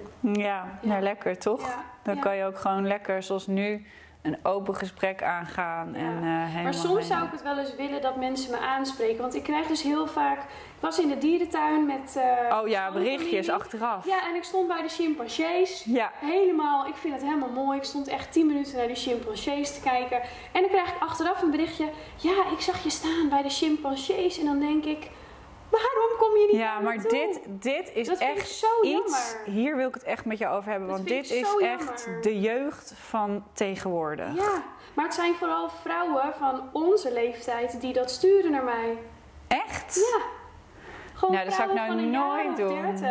[0.43, 1.61] Ja, nou lekker toch?
[1.68, 3.87] Ja, Dan kan je ook gewoon lekker zoals nu
[4.23, 5.95] een open gesprek aangaan.
[5.95, 9.21] En, eh, Maar soms zou ik het wel eens willen dat mensen me aanspreken.
[9.21, 10.39] Want ik krijg dus heel vaak...
[10.81, 12.16] Was in de dierentuin met...
[12.16, 14.07] eh, Oh ja, berichtjes achteraf.
[14.07, 15.85] Ja, en ik stond bij de chimpansees.
[15.87, 16.11] Ja.
[16.14, 17.78] Helemaal, ik vind het helemaal mooi.
[17.78, 20.20] Ik stond echt 10 minuten naar die chimpansees te kijken.
[20.53, 21.89] En dan krijg ik achteraf een berichtje.
[22.16, 24.39] Ja, ik zag je staan bij de chimpansees.
[24.39, 25.11] En dan denk ik,
[25.70, 27.11] waarom kom je niet Ja, maar toe?
[27.11, 28.91] dit, dit is Dat echt zo iets.
[28.93, 29.41] jammer.
[29.61, 30.89] Hier wil ik het echt met je over hebben.
[30.89, 31.59] Dat want dit is echt
[32.05, 32.22] jammer.
[32.22, 34.35] de jeugd van tegenwoordig.
[34.37, 34.62] Ja,
[34.95, 38.99] maar het zijn vooral vrouwen van onze leeftijd die dat sturen naar mij.
[39.49, 39.95] Echt?
[39.95, 40.39] Ja.
[41.21, 42.83] Gewoon Nou, dat zou ik nou nooit doen.
[42.97, 43.09] 30.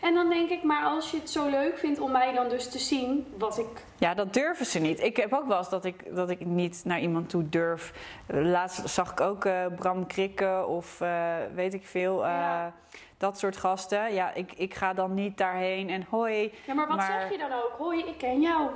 [0.00, 2.68] En dan denk ik, maar als je het zo leuk vindt om mij dan dus
[2.70, 5.00] te zien, wat ik Ja, dat durven ze niet.
[5.02, 7.92] Ik heb ook wel eens dat ik, dat ik niet naar iemand toe durf.
[8.26, 12.24] Laatst zag ik ook eh, Bram Krikke of eh, weet ik veel.
[12.24, 12.72] eh, Ja.
[13.18, 14.14] Dat soort gasten.
[14.14, 16.52] Ja, ik, ik ga dan niet daarheen en hoi.
[16.66, 17.74] Ja, maar wat zeg je dan ook?
[17.78, 18.70] Hoi, ik ken jou.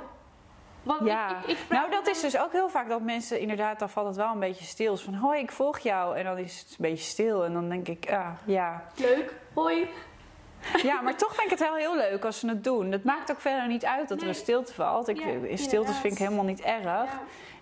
[1.03, 3.89] Ja, ik, ik, ik nou dat is dus ook heel vaak dat mensen inderdaad, dan
[3.89, 4.97] valt het wel een beetje stil.
[4.97, 6.17] Zo van hoi, ik volg jou.
[6.17, 7.45] En dan is het een beetje stil.
[7.45, 8.83] En dan denk ik, ja, ja.
[8.95, 9.89] Leuk, hoi.
[10.83, 12.91] Ja, maar toch vind ik het wel heel leuk als ze het doen.
[12.91, 15.07] Het maakt ook verder niet uit dat er een stilte valt.
[15.07, 16.83] Ik, Ja, stiltes vind ik helemaal niet erg.
[16.83, 17.07] Ja.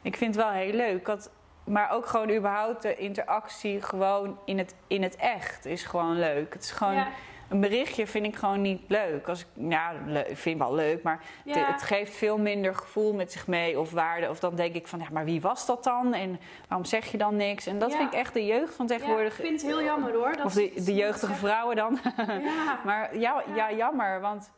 [0.01, 1.07] Ik vind het wel heel leuk.
[1.07, 1.30] Had,
[1.65, 6.53] maar ook gewoon überhaupt de interactie gewoon in het, in het echt is gewoon leuk.
[6.53, 7.07] Het is gewoon Ja.
[7.54, 9.28] Een berichtje vind ik gewoon niet leuk.
[9.28, 9.91] Als ik, ja,
[10.28, 11.72] ik vind het wel leuk, maar het, Ja.
[11.72, 14.30] het geeft veel minder gevoel met zich mee of waarde.
[14.30, 16.14] Of dan denk ik van, ja, maar wie was dat dan?
[16.14, 17.66] En waarom zeg je dan niks?
[17.68, 17.97] En dat Ja.
[17.97, 19.39] vind ik echt de jeugd van Ja, tegenwoordig.
[19.39, 20.36] ik vind het heel jammer hoor.
[20.38, 21.99] Dat of de, de jeugdige vrouwen dan.
[22.18, 22.80] Ja.
[22.86, 24.51] maar ja, ja, jammer, want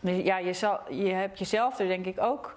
[0.00, 2.56] ja, je, zal, je hebt jezelf er denk ik ook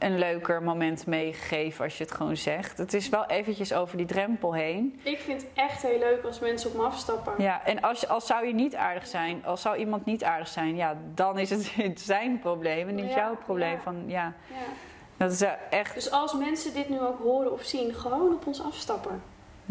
[0.00, 2.78] een leuker moment meegegeven als je het gewoon zegt.
[2.78, 5.00] Het is wel eventjes over die drempel heen.
[5.02, 7.32] Ik vind het echt heel leuk als mensen op me afstappen.
[7.38, 10.76] Ja, en als, als zou je niet aardig zijn, als zou iemand niet aardig zijn,
[10.76, 13.72] ja, dan is het zijn probleem en niet Ja, jouw probleem.
[13.72, 13.80] ja.
[13.80, 14.54] Van, ja, Ja.
[15.16, 15.94] dat is eh, echt.
[15.94, 19.22] Dus als mensen dit nu ook horen of zien, gewoon op ons afstappen.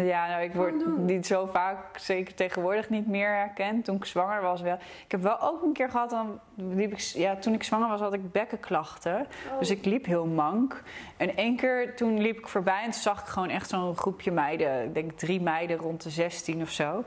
[0.06, 3.86] Ja, nou, ik word niet zo vaak, zeker tegenwoordig niet meer herkend.
[3.86, 4.78] Toen ik zwanger was wel.
[5.06, 8.00] Ik heb wel ook een keer gehad, dan liep ik, ja, toen ik zwanger was
[8.00, 9.28] had ik bekkenklachten.
[9.52, 9.60] Oh.
[9.60, 10.84] Dus ik liep heel mank.
[11.18, 14.32] En één keer toen liep ik voorbij en toen zag ik gewoon echt zo'n groepje
[14.32, 14.84] meiden.
[14.84, 17.04] Ik denk drie meiden rond de 16 of zo.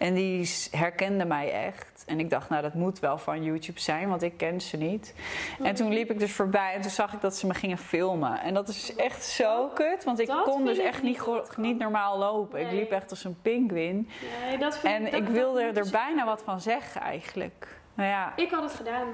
[0.00, 2.02] En die herkenden mij echt.
[2.06, 5.14] En ik dacht, nou dat moet wel van YouTube zijn, want ik ken ze niet.
[5.62, 8.40] En toen liep ik dus voorbij en toen zag ik dat ze me gingen filmen.
[8.40, 11.20] En dat is echt zo kut, want ik Dat kon dus echt niet
[11.56, 12.60] niet, normaal lopen.
[12.60, 14.08] Ik liep echt als een pinguïn.
[14.48, 17.80] Nee, dat vind En dat- ik wilde moeten er ze- bijna wat van zeggen eigenlijk.
[17.94, 19.06] Nou ja, Ik had het gedaan.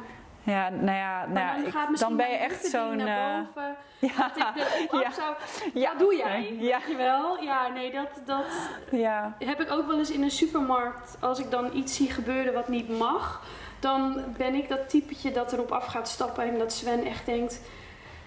[0.47, 1.55] Ja nou ja, nou ja
[1.99, 2.97] dan, ik- ben je echt zo'n...
[2.97, 3.77] naar eh, boven.
[4.17, 5.11] ja, Dat ik ja.
[5.11, 5.35] zou...
[5.75, 5.91] Ja.
[5.91, 6.57] Wat doe jij?
[6.61, 6.79] Ja.
[6.79, 7.43] Weet je wel?
[7.43, 8.45] Ja, nee, dat, dat
[8.91, 9.37] ja.
[9.45, 11.17] heb ik ook wel eens in een supermarkt.
[11.21, 13.43] Als ik dan iets zie gebeuren wat niet mag,
[13.81, 17.61] dan ben ik dat typetje dat erop af gaat stappen en dat Sven echt denkt.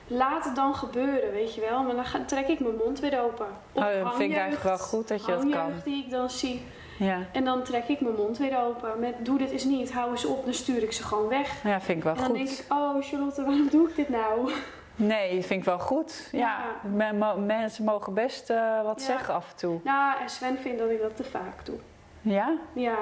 [0.08, 1.84] Laat het dan gebeuren, weet je wel.
[1.84, 3.48] Maar dan ga- trek ik mijn mond weer open.
[3.74, 5.72] Oh, dat vind ik eigenlijk wel goed dat je dat kan.
[5.84, 6.66] die ik dan zie.
[7.00, 7.20] Ja.
[7.32, 9.00] En dan trek ik mijn mond weer open.
[9.00, 10.44] Met doe dit eens niet, hou eens op.
[10.46, 11.64] Dan stuur ik ze gewoon weg.
[11.64, 12.60] ja, vind ik wel En dan denk goed.
[12.60, 14.52] ik, oh Charlotte, waarom doe ik dit nou?
[14.96, 16.30] Nee, vind ik wel goed.
[16.32, 16.90] Ja, Ja.
[16.90, 19.06] men- mo- mensen mogen best eh, wat Ja.
[19.06, 19.80] zeggen af en toe.
[19.84, 21.76] Nou, en Sven vindt dat ik dat te vaak doe.
[22.22, 22.58] Ja?
[22.74, 22.96] Ja,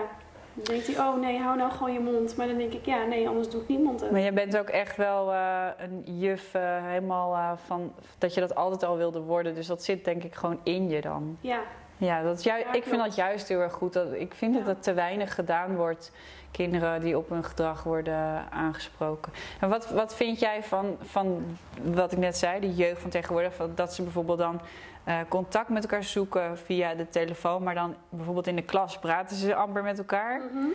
[0.53, 2.35] dan denkt hij, oh nee, hou nou gewoon je mond.
[2.35, 4.13] Maar dan denk ik, ja, nee, anders doe ik niet mond open.
[4.13, 7.93] Maar je bent ook echt wel eh, een juf eh, helemaal van...
[8.17, 9.55] dat je dat altijd al wilde worden.
[9.55, 11.37] Dus dat zit denk ik gewoon in je dan.
[11.41, 11.59] Ja,
[11.97, 13.93] Ja, dat is ik vind dat juist heel erg goed.
[13.93, 16.11] Dat, ik vind dat het te weinig gedaan wordt.
[16.51, 19.33] Kinderen die op hun gedrag worden aangesproken.
[19.59, 23.53] En wat, wat vind jij van, van wat ik net zei, de jeugd van tegenwoordig?
[23.75, 24.61] Dat ze bijvoorbeeld dan
[25.03, 27.63] eh, contact met elkaar zoeken via de telefoon.
[27.63, 30.39] Maar dan bijvoorbeeld in de klas praten ze amper met elkaar.
[30.39, 30.67] Mhm.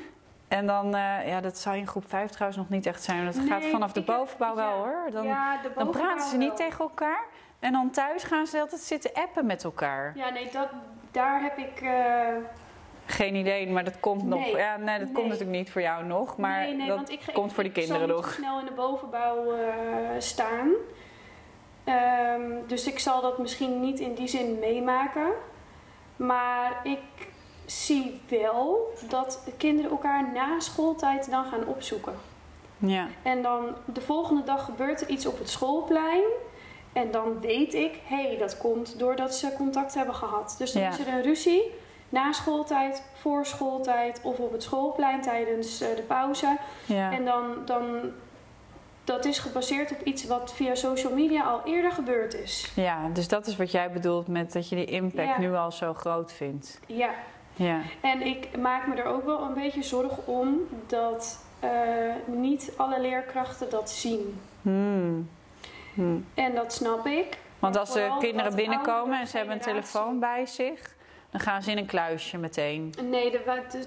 [0.48, 3.24] En dan, eh, ja, dat zou in groep 5 trouwens nog niet echt zijn.
[3.24, 4.76] want Dat gaat vanaf de bovenbouw wel ja.
[4.76, 5.10] hoor.
[5.10, 6.56] Dan, ja, de dan praten ze niet wel.
[6.56, 7.24] tegen elkaar.
[7.58, 10.12] En dan thuis gaan ze altijd zitten appen met elkaar.
[10.16, 10.68] Ja, nee, dat,
[11.12, 11.80] daar heb ik...
[11.80, 12.26] eh,
[13.06, 14.40] Geen idee, maar dat komt nog.
[14.40, 14.56] Nee.
[14.56, 15.14] Ja, nee, dat Nee.
[15.14, 16.36] komt natuurlijk niet voor jou nog.
[16.36, 18.26] Maar nee, nee, dat want ik, ga- komt ik- voor de ik zal kinderen nog.
[18.26, 19.64] zo snel in de bovenbouw eh,
[20.18, 20.70] staan.
[21.84, 25.26] Ehm, dus ik zal dat misschien niet in die zin meemaken.
[26.16, 26.98] Maar ik
[27.66, 32.14] zie wel dat de kinderen elkaar na schooltijd dan gaan opzoeken.
[32.78, 36.22] Ja, En dan de volgende dag gebeurt er iets op het schoolplein.
[36.92, 40.54] En dan weet ik, hé, hey, dat komt doordat ze contact hebben gehad.
[40.58, 40.88] Dus dan Ja.
[40.88, 41.62] is er een ruzie
[42.08, 46.56] na schooltijd, voor schooltijd of op het schoolplein tijdens eh, de pauze.
[46.86, 47.12] ja.
[47.12, 47.84] En dan, dan,
[49.04, 52.72] dat is gebaseerd op iets wat via social media al eerder gebeurd is.
[52.74, 55.38] ja, dus dat is wat jij bedoelt met dat je die impact Ja.
[55.38, 56.80] nu al zo groot vindt.
[56.86, 57.10] Ja,
[57.54, 61.70] Ja, en ik maak me er ook wel een beetje zorgen om dat eh,
[62.26, 64.40] niet alle leerkrachten dat zien.
[64.62, 65.28] Hmm.
[65.94, 66.26] Hmm.
[66.34, 67.38] En dat snap ik.
[67.58, 70.94] Want Maar als de kinderen binnenkomen en ze hebben een telefoon bij zich,
[71.30, 72.94] dan gaan ze in een kluisje meteen.
[73.10, 73.40] Nee, de,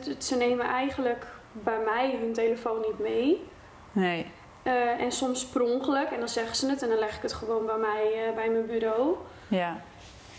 [0.03, 3.43] de- ze nemen eigenlijk bij mij hun telefoon niet mee.
[3.91, 4.26] Nee.
[4.64, 6.10] Eh, en soms per ongeluk.
[6.10, 8.49] En dan zeggen ze het en dan leg ik het gewoon bij mij, eh, bij
[8.49, 9.16] mijn bureau.
[9.47, 9.78] Ja.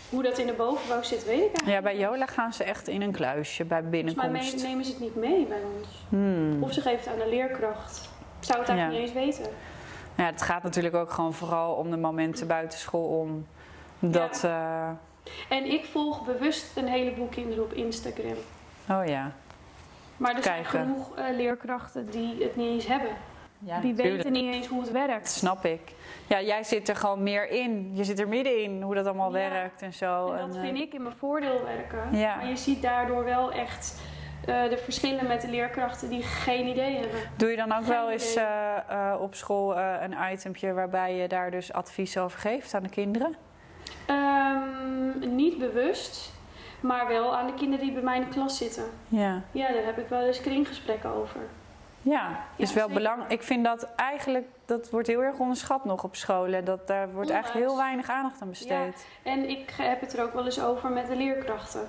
[0.09, 2.87] Hoe dat in de bovenbouw zit, weet ik eigenlijk ja, bij Jola gaan ze echt
[2.87, 4.55] in een kluisje bij binnenkomst.
[4.55, 5.87] me- nemen ze het niet mee bij ons.
[6.09, 6.63] Hmm.
[6.63, 8.09] Of ze geven het aan de leerkracht.
[8.39, 9.05] Ik zou het eigenlijk Ja.
[9.05, 9.53] niet eens weten.
[10.17, 13.47] Ja, het gaat natuurlijk ook gewoon vooral om de momenten buiten school om.
[13.99, 14.89] Dat, eh,
[15.49, 18.35] En ik volg bewust een heleboel kinderen op Instagram.
[18.89, 19.31] oh ja.
[20.17, 23.09] Maar er zijn genoeg eh, leerkrachten die het niet eens hebben.
[23.59, 24.15] ja die natuurlijk.
[24.23, 25.23] weten niet eens hoe het werkt.
[25.23, 25.81] Dat snap ik.
[26.27, 27.91] Ja, jij zit er gewoon meer in.
[27.95, 29.49] Je zit er middenin, hoe dat allemaal Ja.
[29.49, 30.31] werkt en zo.
[30.31, 32.17] En dat En, vind eh, ik in mijn voordeel werken.
[32.17, 32.35] Ja.
[32.35, 33.99] Maar je ziet daardoor wel echt
[34.45, 37.19] eh, de verschillen met de leerkrachten die geen idee hebben.
[37.35, 41.27] Doe je dan ook Geen wel eens eh, eh, op school een itempje waarbij je
[41.27, 43.35] daar dus advies over geeft aan de kinderen?
[44.05, 46.33] Ehm, niet bewust,
[46.79, 48.83] maar wel aan de kinderen die bij mij in de klas zitten.
[49.07, 49.41] Ja.
[49.51, 51.41] Ja, daar heb ik wel eens kringgesprekken over.
[52.01, 53.31] Ja, is Ja, wel belangrijk.
[53.31, 56.65] Ik vind dat eigenlijk, dat wordt heel erg onderschat nog op scholen.
[56.65, 59.07] Dat, daar wordt eigenlijk heel weinig aandacht aan besteed.
[59.23, 61.87] En ik heb het er ook wel eens over met de leerkrachten.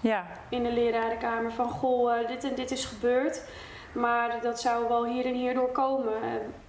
[0.00, 3.42] Ja, in de lerarenkamer van goh, eh, dit en dit is gebeurd.
[3.92, 6.12] Maar dat zou wel hier en hier doorkomen.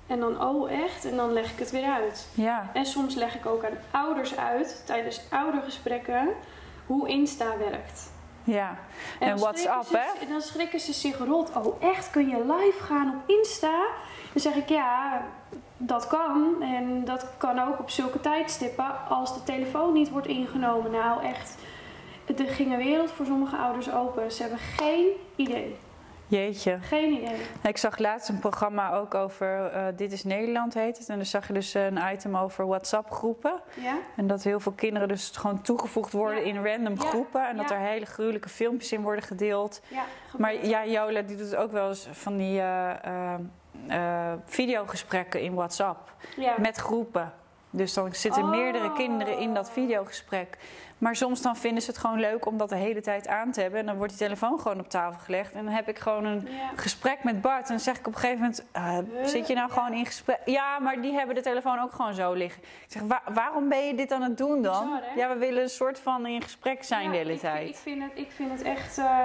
[0.07, 1.05] En dan, oh echt?
[1.05, 2.27] En dan leg ik het weer uit.
[2.33, 2.69] Ja.
[2.73, 6.27] En soms leg ik ook aan ouders uit, tijdens oudergesprekken,
[6.85, 8.11] hoe Insta werkt.
[8.43, 8.77] Ja.
[9.19, 10.21] En, WhatsApp, hè?
[10.21, 11.55] En dan schrikken ze zich rot.
[11.55, 12.09] Oh, echt?
[12.09, 13.85] Kun je live gaan op Insta?
[14.33, 15.21] Dan zeg ik ja,
[15.77, 16.61] dat kan.
[16.61, 20.91] En dat kan ook op zulke tijdstippen als de telefoon niet wordt ingenomen.
[20.91, 21.57] Nou, echt.
[22.37, 24.31] Er ging een wereld voor sommige ouders open.
[24.31, 25.75] Ze hebben geen idee.
[26.27, 26.77] Jeetje.
[26.81, 27.37] Geen idee.
[27.63, 31.09] Ik zag laatst een programma ook over eh, Dit is Nederland heet het.
[31.09, 33.61] En dan zag je dus een item over WhatsApp groepen.
[33.81, 33.97] Ja?
[34.15, 36.45] En dat heel veel kinderen dus gewoon toegevoegd worden Ja.
[36.45, 36.99] in random Ja.
[37.09, 37.47] groepen.
[37.47, 39.81] En dat er hele gruwelijke filmpjes in worden gedeeld.
[39.87, 40.03] Ja,
[40.37, 43.33] Maar ja, Jola die doet ook wel eens van die eh, eh,
[43.87, 46.13] eh, videogesprekken in WhatsApp.
[46.35, 46.53] ja.
[46.59, 47.33] Met groepen.
[47.71, 48.49] Dus dan zitten Oh.
[48.49, 50.57] meerdere kinderen in dat videogesprek.
[50.97, 53.61] Maar soms dan vinden ze het gewoon leuk om dat de hele tijd aan te
[53.61, 53.79] hebben.
[53.79, 55.53] En dan wordt die telefoon gewoon op tafel gelegd.
[55.53, 56.69] En dan heb ik gewoon een Ja.
[56.75, 57.61] gesprek met Bart.
[57.61, 60.39] En dan zeg ik op een gegeven moment: eh, Zit je nou gewoon in gesprek?
[60.45, 62.61] Ja, maar die hebben de telefoon ook gewoon zo liggen.
[62.63, 64.83] Ik zeg: "Wa- Waarom ben je dit aan het doen dan?
[64.85, 67.69] Bizar, ja, we willen een soort van in gesprek zijn Ja, de hele ik, tijd.
[67.69, 69.17] Ik vind het, ik vind het echt eh,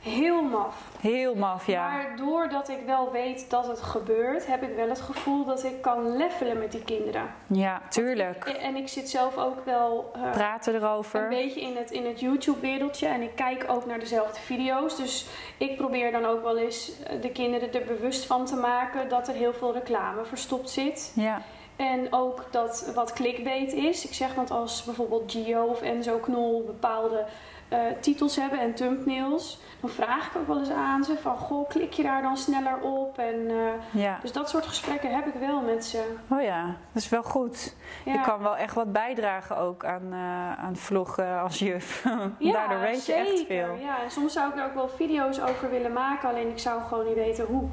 [0.00, 0.76] heel maf.
[1.00, 1.88] Heel maf, ja.
[1.90, 5.80] Maar doordat ik wel weet dat het gebeurt, heb ik wel het gevoel dat ik
[5.82, 7.34] kan levelen met die kinderen.
[7.46, 8.44] Ja, tuurlijk.
[8.44, 11.28] En ik zit zelf ook wel eh, Praten een erover.
[11.28, 14.96] beetje in het, in het YouTube-wereldje en ik kijk ook naar dezelfde video's.
[14.96, 15.26] Dus
[15.58, 19.28] ik probeer dan ook wel eens eh, de kinderen er bewust van te maken dat
[19.28, 21.12] er heel veel reclame verstopt zit.
[21.14, 21.42] Ja,
[21.76, 24.04] En ook dat wat clickbait is.
[24.04, 27.24] Ik zeg want als bijvoorbeeld Gio of Enzo Knol bepaalde
[27.70, 31.68] eh, titels hebben en thumbnails, dan vraag ik ook wel eens aan ze van goh,
[31.68, 33.18] klik je daar dan sneller op?
[33.18, 34.18] En, eh, ja.
[34.22, 36.16] dus dat soort gesprekken heb ik wel met ze.
[36.28, 37.76] Oh ja, dat is wel goed.
[38.04, 38.12] Ja.
[38.12, 42.04] Je kan wel echt wat bijdragen ook aan, eh, aan vloggen als juf.
[42.38, 43.74] Ja, Daardoor weet je echt veel.
[43.74, 46.82] Ja, en soms zou ik er ook wel video's over willen maken, alleen ik zou
[46.82, 47.68] gewoon niet weten hoe.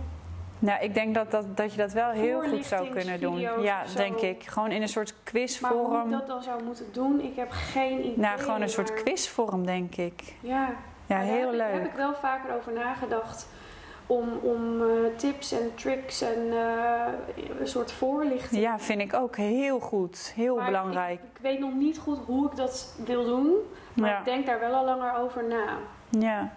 [0.59, 3.39] Nou, ik denk dat, dat, dat je dat wel heel goed zou kunnen doen.
[3.39, 4.43] Ja, denk ik.
[4.43, 6.11] Gewoon in een soort Maar hoe ik quizvorm.
[6.11, 8.17] dat dan zou moeten doen, ik heb geen idee.
[8.17, 10.33] Nou, gewoon een soort quizvorm, denk ik.
[10.39, 10.69] Ja,
[11.05, 11.91] Ja, daar heel heb ik- Daar heb leuk.
[11.91, 13.47] ik wel vaker over nagedacht.
[14.07, 17.05] Om, om eh, tips en tricks en eh,
[17.59, 18.61] een soort voorlichting.
[18.61, 20.31] Ja, vind ik ook heel goed.
[20.35, 21.13] Heel Maar belangrijk.
[21.19, 23.53] Ik, ik weet nog niet goed hoe ik dat wil doen.
[23.93, 24.19] Maar Ja.
[24.19, 25.65] ik denk daar wel al langer over na.
[26.09, 26.51] Ja.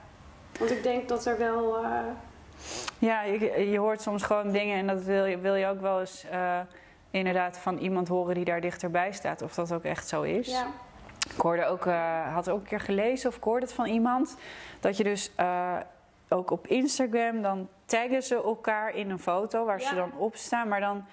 [0.58, 1.76] Want ik denk dat er wel...
[1.84, 1.90] eh,
[2.98, 6.00] Ja, je, je hoort soms gewoon dingen en dat wil je, wil je ook wel
[6.00, 6.60] eens eh,
[7.10, 9.42] inderdaad van iemand horen die daar dichterbij staat.
[9.42, 10.48] Of dat ook echt zo is.
[10.48, 10.66] ja,
[11.34, 14.36] Ik hoorde ook, eh, had ook een keer gelezen of ik hoorde het van iemand.
[14.80, 15.76] Dat je dus eh,
[16.28, 20.68] ook op Instagram, dan taggen ze elkaar in een foto waar ze dan op staan.
[20.68, 21.04] Maar dan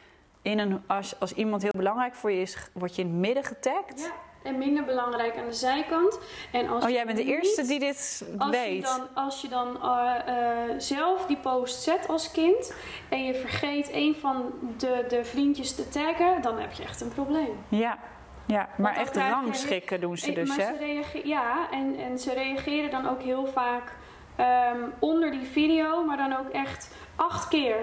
[0.41, 3.43] in een, als, als iemand heel belangrijk voor je is, word je in het midden
[3.43, 3.99] getagd.
[3.99, 4.11] ja.
[4.43, 6.19] En minder belangrijk aan de zijkant.
[6.51, 9.47] En als Oh, jij bent de niet- eerste die dit Als je dan, als je
[9.47, 12.73] dan eh, eh, zelf die post zet als kind
[13.09, 17.09] en je vergeet een van de, de vriendjes te taggen, dan heb je echt een
[17.13, 17.57] probleem.
[17.67, 17.97] Ja,
[18.45, 18.69] ja.
[18.77, 20.65] maar echt rangschikken doen ze dus, maar hè?
[20.65, 23.95] Ze reage- ja, en, en ze reageren dan ook heel vaak
[24.35, 27.77] ehm, onder die video, maar dan ook echt acht keer.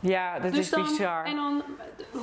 [0.00, 1.24] Ja, dat dus is dan, bizar.
[1.24, 1.62] En dan,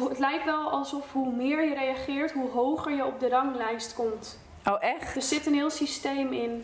[0.10, 4.40] het lijkt wel alsof hoe meer je reageert, hoe hoger je op de ranglijst komt.
[4.66, 5.16] Oh, echt?
[5.16, 6.64] Er zit een heel systeem in.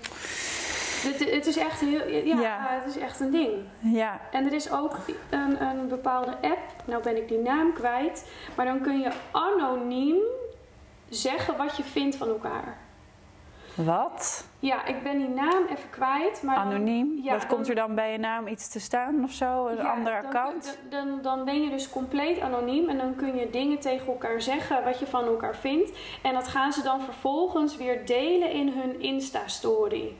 [1.03, 2.57] Het, het is echt heel, ja, Ja.
[2.69, 3.51] het is echt een ding.
[3.79, 4.95] Ja, En er is ook
[5.29, 10.15] een, een bepaalde app, nou ben ik die naam kwijt, maar dan kun je anoniem
[11.09, 12.77] zeggen wat je vindt van elkaar.
[13.75, 14.47] Wat?
[14.59, 16.41] Ja, ik ben die naam even kwijt.
[16.43, 17.19] Maar dan- Anoniem?
[17.23, 19.67] ja, Wat dan- komt er dan bij je naam iets te staan of zo?
[19.67, 20.77] Een ja, ander dan account?
[20.81, 24.41] kun- Dan, dan ben je dus compleet anoniem en dan kun je dingen tegen elkaar
[24.41, 25.91] zeggen wat je van elkaar vindt.
[26.21, 30.15] En dat gaan ze dan vervolgens weer delen in hun Insta-story.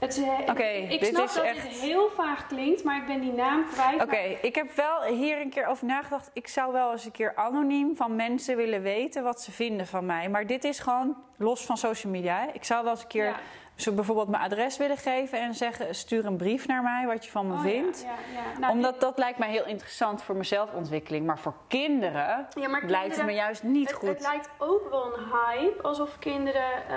[0.00, 2.96] Het is, eh, Oké, ik dit snap is dat echt- dit heel vaag klinkt, maar
[2.96, 4.02] ik ben die naam kwijt.
[4.02, 6.30] Oké, ik heb wel hier een keer over nagedacht.
[6.32, 10.06] Ik zou wel eens een keer anoniem van mensen willen weten wat ze vinden van
[10.06, 10.28] mij.
[10.28, 12.40] Maar dit is gewoon los van social media.
[12.40, 12.46] Hè?
[12.52, 13.36] Ik zou wel eens een keer Ja.
[13.74, 17.30] zo bijvoorbeeld mijn adres willen geven en zeggen: stuur een brief naar mij wat je
[17.30, 18.02] van me Oh, vindt.
[18.02, 18.08] ja,
[18.42, 18.58] ja.
[18.58, 21.26] Nou, Omdat dat lijkt mij heel interessant voor mijn zelfontwikkeling.
[21.26, 22.46] Maar voor kinderen
[22.86, 24.08] lijkt het me juist niet het, goed.
[24.08, 26.96] Het lijkt ook wel een hype, alsof kinderen, eh,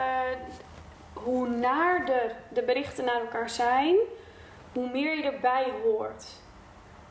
[1.23, 3.95] hoe naarder de berichten naar elkaar zijn,
[4.73, 6.25] hoe meer je erbij hoort.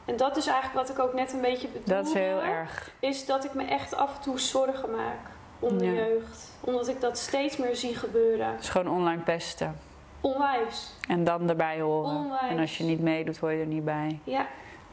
[0.05, 1.95] En dat is eigenlijk wat ik ook net een beetje bedoelde.
[1.95, 2.91] dat is heel erg.
[2.99, 5.93] Is dat ik me echt af en toe zorgen maak om de Ja.
[5.93, 6.51] jeugd.
[6.61, 8.47] Omdat ik dat steeds meer zie gebeuren.
[8.47, 9.79] Het is gewoon online pesten.
[10.21, 10.95] Onwijs.
[11.09, 12.17] En dan erbij horen.
[12.17, 12.51] Onwijs.
[12.51, 14.19] En als je niet meedoet, hoor je er niet bij.
[14.25, 14.47] Ja,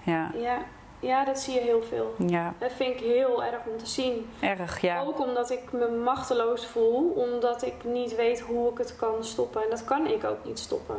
[0.04, 0.58] Ja, ja,
[1.00, 2.14] ja, dat zie je heel veel.
[2.28, 2.54] ja.
[2.58, 4.30] Dat vind ik heel erg om te zien.
[4.39, 5.02] erg, ja.
[5.02, 9.64] Ook omdat ik me machteloos voel, omdat ik niet weet hoe ik het kan stoppen.
[9.64, 10.95] En dat kan ik ook niet stoppen.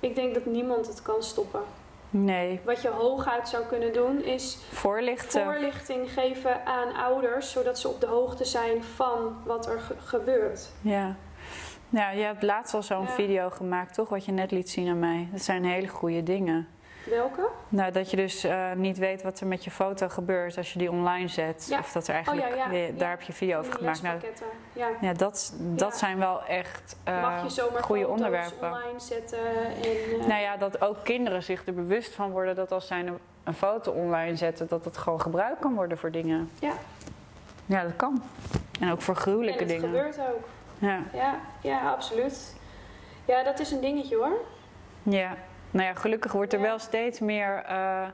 [0.00, 1.60] Ik denk dat niemand het kan stoppen.
[2.12, 5.44] Nee, Wat je hooguit zou kunnen doen is voorlichten.
[5.44, 10.68] voorlichting geven aan ouders, zodat ze op de hoogte zijn van wat er ge- gebeurt.
[10.80, 11.16] Ja.
[11.88, 13.06] Ja, je hebt laatst al zo'n Ja.
[13.10, 14.08] video gemaakt, toch?
[14.08, 15.28] Wat je net liet zien aan mij.
[15.32, 16.68] Dat zijn hele goede dingen.
[17.04, 17.48] Welke?
[17.68, 20.78] Nou, dat je dus eh, niet weet wat er met je foto gebeurt als je
[20.78, 21.66] die online zet.
[21.70, 21.78] Ja.
[21.78, 22.90] Of dat er eigenlijk, Oh ja, ja.
[22.96, 24.02] daar heb je video over gemaakt.
[24.02, 24.18] Nou.
[24.72, 24.88] Ja.
[25.00, 28.72] ja, dat, dat zijn wel echt eh, Mag je zomaar goede foto's onderwerpen.
[28.72, 29.38] online zetten
[29.82, 30.20] en...
[30.20, 33.18] eh, Nou ja, dat ook kinderen zich er bewust van worden dat als zij een,
[33.44, 36.50] een foto online zetten, dat het gewoon gebruikt kan worden voor dingen.
[36.60, 36.72] Ja.
[37.66, 38.22] Ja, dat kan.
[38.80, 39.80] En ook voor en gruwelijke dingen.
[39.88, 40.48] gebeurt ook.
[40.78, 40.98] Ja.
[41.12, 42.56] Ja, ja, absoluut.
[43.24, 44.32] Ja, dat is een dingetje hoor.
[45.02, 45.36] ja.
[45.70, 48.06] Nou ja, gelukkig wordt er wel steeds meer eh,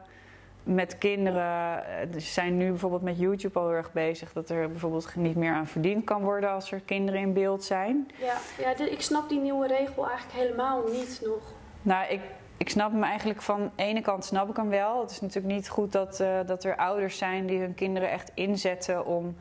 [0.62, 1.84] met kinderen.
[1.86, 5.36] eh, Ze zijn nu bijvoorbeeld met YouTube al heel erg bezig dat er bijvoorbeeld niet
[5.36, 8.10] meer aan verdiend kan worden als er kinderen in beeld zijn.
[8.18, 11.38] Ja, ja ik snap die nieuwe regel eigenlijk helemaal niet nog.
[11.82, 12.20] Nou, ik,
[12.56, 15.00] ik snap hem eigenlijk van de ene kant snap ik hem wel.
[15.00, 18.30] Het is natuurlijk niet goed dat, eh, dat er ouders zijn die hun kinderen echt
[18.34, 19.36] inzetten om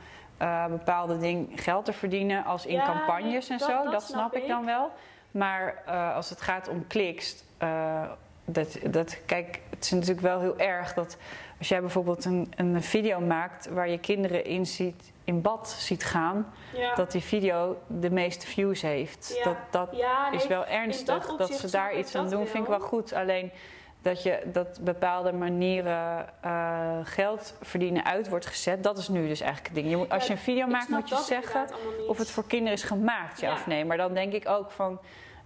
[0.70, 3.84] bepaalde dingen geld te verdienen, als in Ja, campagnes en dat- zo.
[3.84, 4.92] dat Dat, snap snap ik dan wel.
[5.32, 8.04] Maar eh, als het gaat om kliks, eh,
[8.46, 11.18] dat, dat, kijk, het is natuurlijk wel heel erg dat
[11.58, 16.04] als jij bijvoorbeeld een, een video maakt waar je kinderen in, ziet, in bad ziet
[16.04, 19.34] gaan, Ja, dat die video de meeste views heeft.
[19.38, 19.44] Ja.
[19.44, 22.70] Dat, dat ja nee, is wel ernstig dat ze daar iets aan doen, vind ik
[22.70, 23.14] wel goed.
[23.14, 23.52] Alleen
[24.02, 29.40] dat je dat bepaalde manieren eh, geld verdienen uit wordt gezet, dat is nu dus
[29.40, 29.90] eigenlijk het ding.
[29.90, 31.66] Je moet, als je een video maakt, moet je zeggen
[32.08, 33.52] of het voor kinderen is gemaakt, Ja.
[33.54, 33.86] of nee.
[33.86, 35.00] Maar dan denk ik ook van,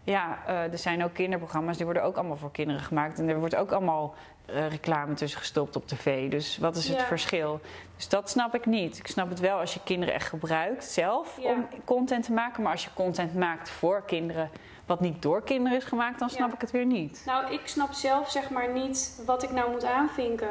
[0.10, 3.39] ja, eh, er zijn ook kinderprogramma's die worden ook allemaal voor kinderen gemaakt en er
[3.39, 4.14] wordt ook allemaal
[4.45, 6.30] eh, reclame tussen gestopt op tv.
[6.32, 7.60] Dus wat is het verschil?
[7.95, 8.97] Dus dat snap ik niet.
[8.97, 11.51] Ik snap het wel als je kinderen echt gebruikt zelf Ja.
[11.51, 12.64] om content te maken.
[12.64, 14.49] Maar als je content maakt voor kinderen,
[14.86, 16.53] wat niet door kinderen is gemaakt, dan snap Ja.
[16.55, 17.24] ik het weer niet.
[17.26, 20.49] Nou, ik snap zelf zeg maar niet wat ik nou moet aanvinken.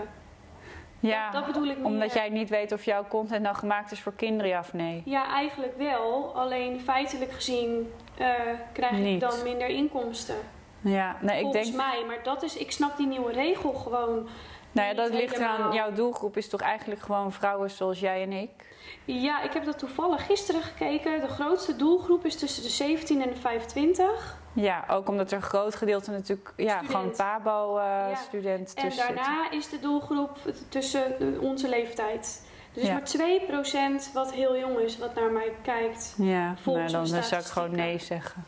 [1.00, 1.86] Ja, dat bedoel ik meer.
[1.86, 5.02] omdat jij niet weet of jouw content nou gemaakt is voor kinderen, ja of nee.
[5.04, 6.32] Ja, eigenlijk wel.
[6.34, 8.30] Alleen feitelijk gezien eh,
[8.72, 10.36] krijg ik dan minder inkomsten.
[10.80, 11.76] Ja, nee, ik volgens denk.
[11.76, 12.04] mij.
[12.06, 14.28] Maar dat is, ik snap die nieuwe regel gewoon.
[14.72, 15.50] Nou ja, dat ligt eraan.
[15.50, 15.74] helemaal.
[15.74, 18.50] Jouw doelgroep is toch eigenlijk gewoon vrouwen zoals jij en ik?
[19.04, 21.20] Ja, ik heb dat toevallig gisteren gekeken.
[21.20, 24.36] De grootste doelgroep is tussen de 17 en de 25.
[24.52, 26.90] Ja, ook omdat er een groot gedeelte natuurlijk, ja, Student.
[26.90, 27.38] gewoon Ja.
[27.38, 29.16] Pabo-student En tussen zit.
[29.16, 30.36] daarna is de doelgroep
[30.68, 32.46] tussen de- onze leeftijd.
[32.72, 32.92] Dus Ja.
[32.92, 36.14] maar 2% wat heel jong is, wat naar mij kijkt.
[36.18, 38.44] Ja, nou, volgens dan, de dan zou ik gewoon nee zeggen.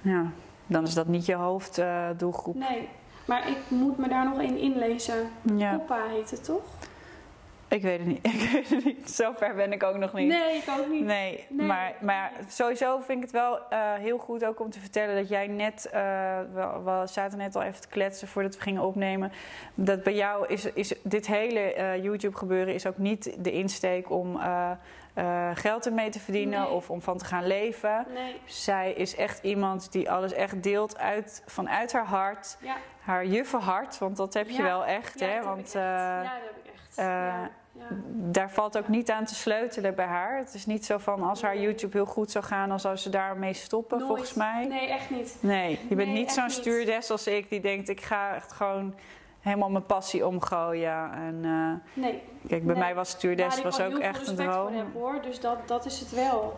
[0.00, 0.26] Ja,
[0.66, 2.54] dan is dat niet je hoofddoelgroep.
[2.54, 2.88] Nee,
[3.24, 5.30] maar ik moet me daar nog in inlezen.
[5.56, 6.62] ja, heet het toch?
[7.72, 8.26] Ik weet het niet.
[8.34, 9.10] Ik weet het niet.
[9.10, 10.28] Zover ben ik ook nog niet.
[10.28, 11.04] Nee, ik ook niet.
[11.04, 11.66] Nee, Nee.
[11.66, 15.28] Maar, maar sowieso vind ik het wel eh, heel goed ook om te vertellen dat
[15.28, 16.00] jij net, eh,
[16.52, 19.32] we, we zaten net al even te kletsen voordat we gingen opnemen,
[19.74, 24.10] dat bij jou is, is dit hele eh, YouTube gebeuren is ook niet de insteek
[24.10, 24.70] om eh,
[25.54, 26.68] geld ermee te verdienen Nee.
[26.70, 28.06] of om van te gaan leven.
[28.14, 32.76] Nee, Zij is echt iemand die alles echt deelt uit, vanuit haar hart, ja.
[33.00, 34.62] haar juffenhart, want dat heb je Ja.
[34.62, 35.34] wel echt, ja, hè?
[35.34, 35.74] dat heb Want ik echt.
[35.74, 36.98] ja, dat heb ik echt.
[36.98, 37.34] eh,
[37.72, 40.38] ja, daar valt ook niet aan te sleutelen bij haar.
[40.38, 41.58] Het is niet zo van als haar.
[41.58, 44.10] YouTube heel goed zou gaan, dan zou ze daarmee stoppen, Nooit.
[44.10, 44.66] volgens mij.
[44.66, 45.36] Nee, echt niet.
[45.40, 48.94] Nee, je bent Nee, niet zo'n stuurdes als ik die denkt ik ga echt gewoon
[49.40, 51.12] helemaal mijn passie omgooien.
[51.12, 52.22] En eh, Nee.
[52.48, 52.82] kijk, bij Nee.
[52.82, 54.76] mij was stuurdes ik was ook heel echt veel een respect voor droom.
[54.76, 56.54] heb hoor, dus dat, dat is het wel.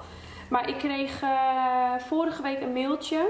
[0.48, 3.28] Maar ik kreeg eh, vorige week een mailtje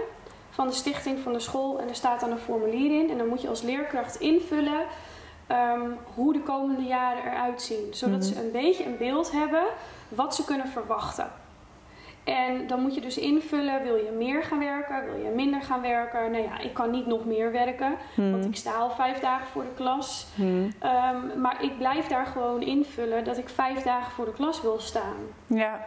[0.51, 3.11] van de stichting van de school en er staat dan een formulier in.
[3.11, 4.81] En dan moet je als leerkracht invullen
[5.47, 5.81] ehm,
[6.15, 7.87] hoe de komende jaren eruit zien.
[7.95, 8.29] Zodat Mhm.
[8.29, 9.63] ze een beetje een beeld hebben
[10.09, 11.31] wat ze kunnen verwachten.
[12.25, 15.81] En dan moet je dus invullen, wil je meer gaan werken, wil je minder gaan
[15.81, 16.31] werken?
[16.31, 19.47] Nou ja, ik kan niet nog meer werken, want Hmm, ik sta al vijf dagen
[19.47, 20.27] voor de klas.
[20.35, 20.73] hmm.
[20.79, 24.81] Ehm, maar ik blijf daar gewoon invullen dat ik vijf dagen voor de klas wil
[24.81, 25.17] staan.
[25.47, 25.87] Ja.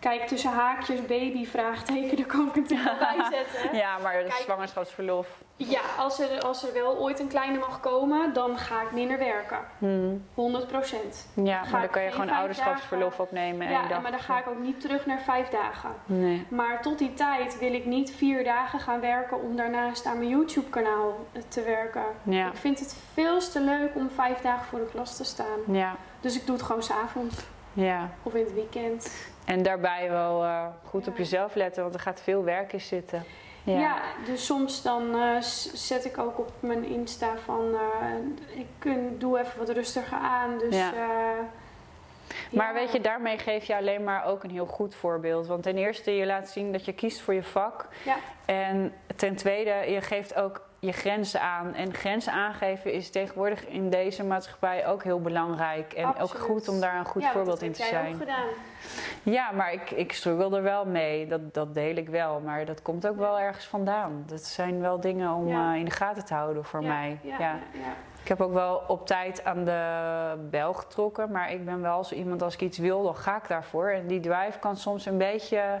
[0.00, 3.76] Kijk, tussen haakjes, baby, vraagteken, daar kan ik het natuurlijk wel bij zetten.
[3.78, 4.32] ja, maar Kijk.
[4.32, 5.28] zwangerschapsverlof.
[5.56, 9.18] Ja, als er, als er wel ooit een kleine mag komen, dan ga ik minder
[9.18, 9.58] werken.
[9.78, 10.24] Hmm.
[10.34, 11.28] 100 procent.
[11.34, 13.66] Ja, Ga maar dan kan je gewoon ouderschapsverlof dagen- opnemen.
[13.66, 14.02] één Ja, dag.
[14.02, 15.90] maar dan ga ik ook niet terug naar vijf dagen.
[16.04, 16.46] Nee.
[16.48, 20.30] Maar tot die tijd wil ik niet vier dagen gaan werken om daarnaast aan mijn
[20.30, 21.16] YouTube-kanaal
[21.48, 22.04] te werken.
[22.22, 22.46] Ja.
[22.46, 25.58] Ik vind het veel te leuk om vijf dagen voor de klas te staan.
[25.66, 25.96] Ja.
[26.20, 27.36] Dus ik doe het gewoon s'avonds
[27.72, 28.10] ja.
[28.22, 29.28] of in het weekend.
[29.44, 31.22] En daarbij wel eh, goed op Ja.
[31.22, 33.24] jezelf letten, want er gaat veel werk in zitten.
[33.64, 35.40] Ja, dus soms dan eh,
[35.74, 37.74] zet ik ook op mijn Insta van...
[37.74, 40.76] eh, ik kun, doe even wat rustiger aan, dus...
[40.76, 40.92] Ja.
[42.50, 42.72] Maar Ja.
[42.72, 45.46] weet je, daarmee geef je alleen maar ook een heel goed voorbeeld.
[45.46, 47.88] Want ten eerste, je laat zien dat je kiest voor je vak.
[48.04, 48.16] Ja.
[48.44, 51.74] En ten tweede, je geeft ook je grenzen aan.
[51.74, 55.92] En grenzen aangeven is tegenwoordig in deze maatschappij ook heel belangrijk.
[55.92, 58.12] En ook goed om daar een goed Ja, voorbeeld dat in te heb jij zijn.
[58.14, 58.46] ook gedaan.
[59.22, 61.26] Ja, maar ik, ik struggle er wel mee.
[61.26, 62.40] Dat, dat deel ik wel.
[62.40, 64.22] Maar dat komt ook wel ergens vandaan.
[64.26, 65.72] Dat zijn wel dingen om Ja.
[65.72, 67.18] eh, in de gaten te houden voor Ja, mij.
[67.22, 67.38] Ja, Ja.
[67.38, 67.58] ja.
[67.72, 67.92] ja.
[68.22, 71.30] Ik heb ook wel op tijd aan de bel getrokken.
[71.30, 73.88] Maar ik ben wel zo iemand, als ik iets wil, dan ga ik daarvoor.
[73.88, 75.80] En die drive kan soms een beetje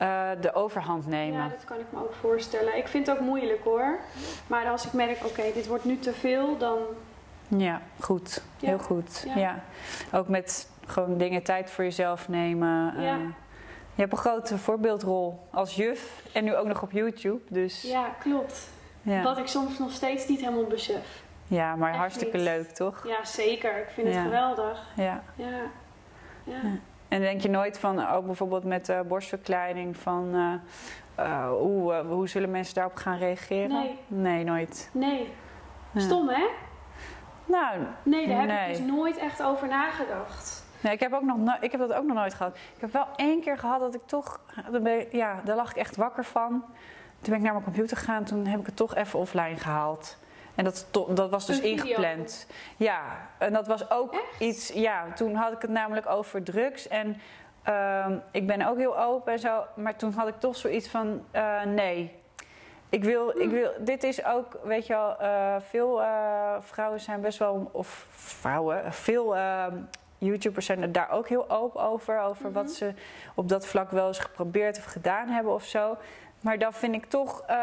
[0.00, 1.38] eh, de overhand nemen.
[1.42, 2.76] Ja, dat kan ik me ook voorstellen.
[2.76, 3.98] Ik vind het ook moeilijk hoor.
[4.46, 6.78] Maar als ik merk, oké, dit wordt nu te veel, dan...
[7.48, 8.42] Ja, goed.
[8.56, 8.68] Ja.
[8.68, 9.24] Heel goed.
[9.26, 9.36] Ja.
[9.38, 9.62] Ja.
[10.12, 13.00] Ook met gewoon dingen tijd voor jezelf nemen.
[13.02, 13.14] Ja.
[13.14, 13.20] Eh,
[13.94, 17.40] je hebt een grote voorbeeldrol als juf en nu ook nog op YouTube.
[17.48, 18.68] Dus ja, Ja, klopt.
[19.02, 19.22] ja.
[19.22, 21.22] Wat ik soms nog steeds niet helemaal besef.
[21.48, 22.46] maar Echt hartstikke niet.
[22.46, 23.06] leuk, toch?
[23.06, 23.78] Ja, zeker.
[23.78, 24.22] Ik vind het Ja.
[24.22, 24.86] geweldig.
[24.96, 25.22] Ja.
[25.34, 25.48] Ja.
[27.10, 32.06] En denk je nooit van, ook bijvoorbeeld met de borstverkleining, van eh, eh, hoe, eh,
[32.06, 33.68] hoe zullen mensen daarop gaan reageren?
[33.68, 33.98] Nee.
[34.06, 34.90] Nee, nooit.
[34.92, 35.32] Nee.
[35.96, 36.46] Stom, hè?
[37.46, 38.70] Nou, Nee, daar heb Nee.
[38.70, 40.64] ik dus nooit echt over nagedacht.
[40.80, 42.56] Nee, ik heb, ook nog no- ik heb dat ook nog nooit gehad.
[42.74, 44.40] Ik heb wel één keer gehad dat ik toch...
[45.10, 46.50] Ja, daar lag ik echt wakker van.
[47.20, 48.24] Toen ben ik naar mijn computer gegaan.
[48.24, 50.18] Toen heb ik het toch even offline gehaald.
[50.60, 51.84] En dat, dat was dus Een video?
[51.84, 52.46] ingepland.
[52.76, 53.02] Ja,
[53.38, 54.22] en dat was ook Echt?
[54.40, 54.68] iets...
[54.68, 56.88] Ja, toen had ik het namelijk over drugs.
[56.88, 57.20] En
[57.62, 59.64] ehm, ik ben ook heel open en zo.
[59.74, 61.24] Maar toen had ik toch zoiets van...
[61.30, 62.16] eh, nee,
[62.88, 67.20] ik wil, ik wil, dit is ook, weet je wel, eh, veel eh, vrouwen zijn
[67.20, 69.66] best wel, of vrouwen, veel eh,
[70.18, 72.20] YouTubers zijn er daar ook heel open over.
[72.20, 72.52] Over Mhm.
[72.54, 72.94] wat ze
[73.34, 75.96] op dat vlak wel eens geprobeerd of gedaan hebben of zo.
[76.40, 77.56] Maar dan vind ik toch, eh,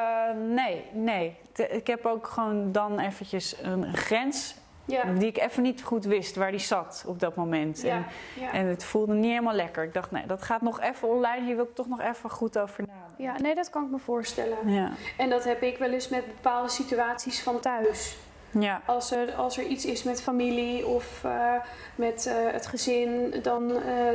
[0.48, 1.36] nee, nee.
[1.70, 4.56] Ik heb ook gewoon dan eventjes een grens
[4.86, 5.04] Ja.
[5.04, 7.82] die ik even niet goed wist waar die zat op dat moment.
[7.82, 7.96] Ja.
[7.96, 8.06] En,
[8.42, 8.52] Ja.
[8.52, 9.84] en het voelde niet helemaal lekker.
[9.84, 11.46] Ik dacht, nee, dat gaat nog even online.
[11.46, 13.24] Hier wil ik toch nog even goed over nadenken.
[13.24, 14.58] ja, nee, dat kan ik me voorstellen.
[14.66, 18.18] Ja, En dat heb ik wel eens met bepaalde situaties van thuis.
[18.52, 18.82] ja.
[18.86, 21.54] Als er, als er iets is met familie of eh,
[21.96, 23.68] met eh, het gezin, dan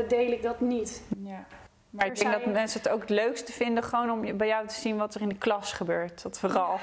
[0.08, 1.02] deel ik dat niet.
[1.24, 1.44] Ja.
[1.92, 4.66] Maar ik denk dat mensen het ook het leukste vinden gewoon om je- bij jou
[4.66, 6.22] te zien wat er in de klas gebeurt.
[6.22, 6.78] Dat vooral.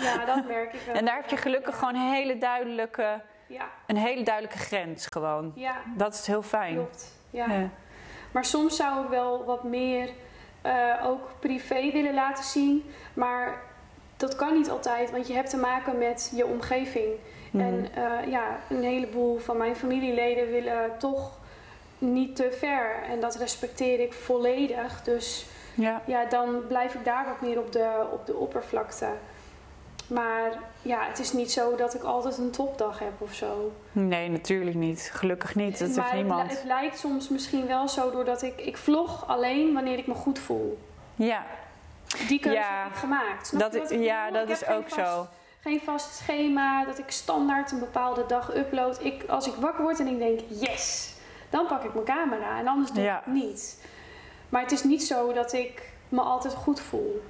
[0.00, 0.94] Ja, dat merk ik wel.
[0.94, 1.78] En daar heb je gelukkig Ja.
[1.78, 5.52] gewoon een hele duidelijke, Ja, een hele duidelijke grens gewoon.
[5.54, 6.74] ja, Dat is heel fijn.
[6.74, 7.14] klopt.
[7.30, 7.46] Ja.
[7.50, 7.68] Ja.
[8.32, 10.10] Maar soms zou ik wel wat meer
[10.62, 12.90] eh, ook privé willen laten zien.
[13.14, 13.60] Maar
[14.16, 17.08] dat kan niet altijd, want je hebt te maken met je omgeving.
[17.50, 17.64] Mhm.
[17.64, 21.38] En eh, ja, een heleboel van mijn familieleden willen toch
[21.98, 23.02] niet te ver.
[23.10, 25.02] En dat respecteer ik volledig.
[25.02, 26.02] Dus Ja.
[26.06, 29.08] ja, dan blijf ik daar wat meer op de, op de oppervlakte.
[30.06, 33.72] Maar ja, het is niet zo dat ik altijd een topdag heb of zo.
[33.92, 35.10] Nee, natuurlijk niet.
[35.14, 35.78] Gelukkig niet.
[35.78, 36.50] Dat heeft het, niemand.
[36.50, 38.60] het lijkt soms misschien wel zo doordat ik...
[38.60, 40.78] Ik vlog alleen wanneer ik me goed voel.
[41.14, 41.44] Ja,
[42.28, 43.46] Die keuze Ja, heb ik gemaakt.
[43.46, 44.46] Snap dat, ik ja bedoel?
[44.46, 45.26] dat Ik is ook vast- zo.
[45.60, 49.04] Geen vast schema, dat ik standaard een bepaalde dag upload.
[49.04, 51.14] Ik, als ik wakker word en ik denk, yes,
[51.50, 52.58] dan pak ik mijn camera.
[52.58, 53.18] En anders doe Ja.
[53.18, 53.84] ik het niet.
[54.48, 57.22] Maar het is niet zo dat ik me altijd goed voel.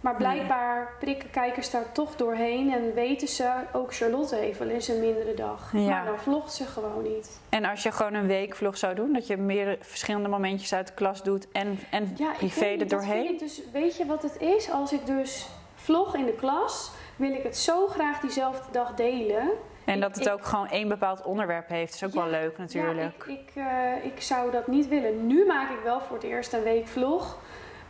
[0.00, 4.88] Maar blijkbaar prikken kijkers daar toch doorheen en weten ze, ook Charlotte heeft wel eens
[4.88, 5.70] een mindere dag.
[5.72, 5.88] Ja.
[5.88, 7.40] Maar dan vlogt ze gewoon niet.
[7.48, 10.92] En als je gewoon een weekvlog zou doen, dat je meer verschillende momentjes uit de
[10.94, 13.26] klas doet en, en Ja, privé er doorheen.
[13.26, 14.70] vind ik dus, weet je wat het is?
[14.70, 19.48] Als ik dus vlog in de klas, wil ik het zo graag diezelfde dag delen.
[19.90, 22.58] En dat het ik- ook gewoon één bepaald onderwerp heeft, is ook Ja, wel leuk
[22.58, 23.24] natuurlijk.
[23.26, 25.26] Ja, ik, ik, eh, ik zou dat niet willen.
[25.26, 27.36] Nu maak ik wel voor het eerst een week vlog.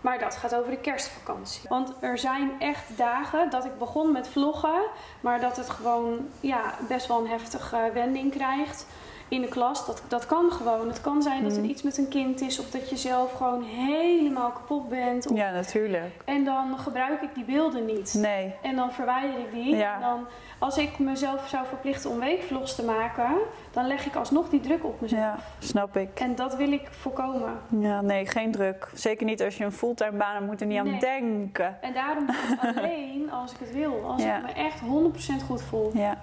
[0.00, 1.68] Maar dat gaat over de kerstvakantie.
[1.68, 4.80] Want er zijn echt dagen dat ik begon met vloggen.
[5.20, 8.86] Maar dat het gewoon ja, best wel een heftige wending krijgt
[9.30, 9.86] in de klas.
[9.86, 10.88] Dat, dat kan gewoon.
[10.88, 11.70] Het kan zijn dat er Mhm.
[11.70, 12.58] iets met een kind is.
[12.60, 15.26] Of dat je zelf gewoon helemaal kapot bent.
[15.30, 16.12] Of- Ja, natuurlijk.
[16.24, 18.14] En dan gebruik ik die beelden niet.
[18.18, 18.54] Nee.
[18.62, 19.76] En dan verwijder ik die.
[19.76, 19.94] Ja.
[19.94, 20.26] En dan,
[20.58, 23.30] als ik mezelf zou verplichten om weekvlogs te maken,
[23.70, 25.20] dan leg ik alsnog die druk op mezelf.
[25.20, 26.20] Ja, snap ik.
[26.20, 27.58] En dat wil ik voorkomen.
[27.80, 28.88] Ja, nee, geen druk.
[28.94, 31.76] Zeker niet als je een fulltime baan hebt, moet er niet aan denken.
[31.82, 34.02] En daarom doe ik het alleen als ik het wil.
[34.06, 34.36] Als Ja.
[34.36, 35.90] ik me echt 100% goed voel.
[35.94, 36.18] Ja.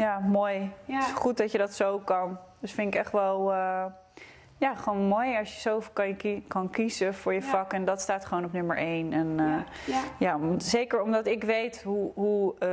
[0.00, 0.72] Ja, mooi.
[0.84, 0.96] Ja.
[0.98, 2.38] Het is goed dat je dat zo kan.
[2.58, 3.84] Dus vind ik echt wel, eh,
[4.56, 7.46] ja, gewoon mooi als je zo kan, kie- kan kiezen voor je Ja.
[7.46, 7.72] vak.
[7.72, 9.12] En dat staat gewoon op nummer één.
[9.12, 9.64] En eh, Ja.
[9.86, 10.00] ja.
[10.18, 12.68] ja, om- zeker omdat ik weet hoe, hoe, eh,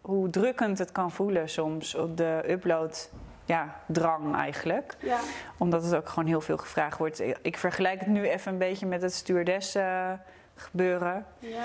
[0.00, 3.10] hoe drukkend het kan voelen soms op de upload.
[3.44, 4.96] Ja, drang eigenlijk.
[5.00, 5.18] ja.
[5.58, 7.22] Omdat het ook gewoon heel veel gevraagd wordt.
[7.42, 9.76] Ik vergelijk het nu even een beetje met het stewardess
[10.54, 11.26] gebeuren.
[11.38, 11.64] ja.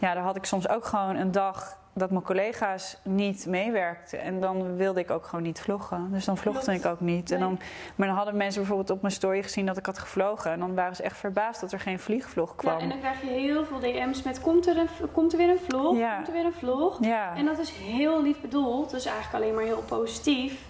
[0.00, 4.20] Ja, daar had ik soms ook gewoon een dag dat mijn collega's niet meewerkten.
[4.20, 6.08] En dan wilde ik ook gewoon niet vloggen.
[6.12, 7.30] Dus dan vlogde ik ook niet.
[7.30, 7.58] En dan,
[7.94, 10.50] maar dan hadden mensen bijvoorbeeld op mijn story gezien dat ik had gevlogen.
[10.50, 12.76] En dan waren ze echt verbaasd dat er geen vliegvlog kwam.
[12.76, 15.50] Ja, en dan krijg je heel veel DM's met komt er, een, komt er weer
[15.50, 15.96] een vlog?
[15.96, 16.14] Ja.
[16.14, 16.98] Komt er weer een vlog?
[17.00, 17.36] Ja.
[17.36, 20.66] En dat is heel lief bedoeld, dus eigenlijk alleen maar heel positief,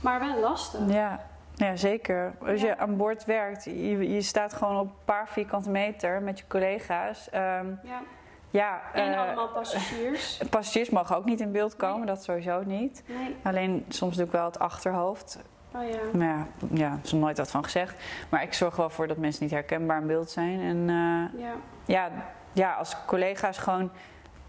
[0.00, 0.80] maar wel lastig.
[0.88, 1.20] Ja,
[1.54, 2.34] ja zeker.
[2.46, 6.38] Als je aan boord werkt, je, je staat gewoon op een paar vierkante meter met
[6.38, 7.30] je collega's.
[7.30, 8.00] Ehm, Ja.
[8.50, 10.40] Ja, En eh, allemaal passagiers.
[10.50, 13.02] passagiers mogen ook niet in beeld komen, dat sowieso niet.
[13.06, 15.38] Nee, Alleen soms doe ik wel het achterhoofd.
[15.74, 15.98] oh ja.
[16.18, 17.94] Maar ja, ja, er is nog nooit wat van gezegd.
[18.28, 20.60] Maar ik zorg wel voor dat mensen niet herkenbaar in beeld zijn.
[20.60, 21.52] En eh, Ja,
[21.84, 22.10] ja,
[22.52, 23.90] ja, als collega's gewoon.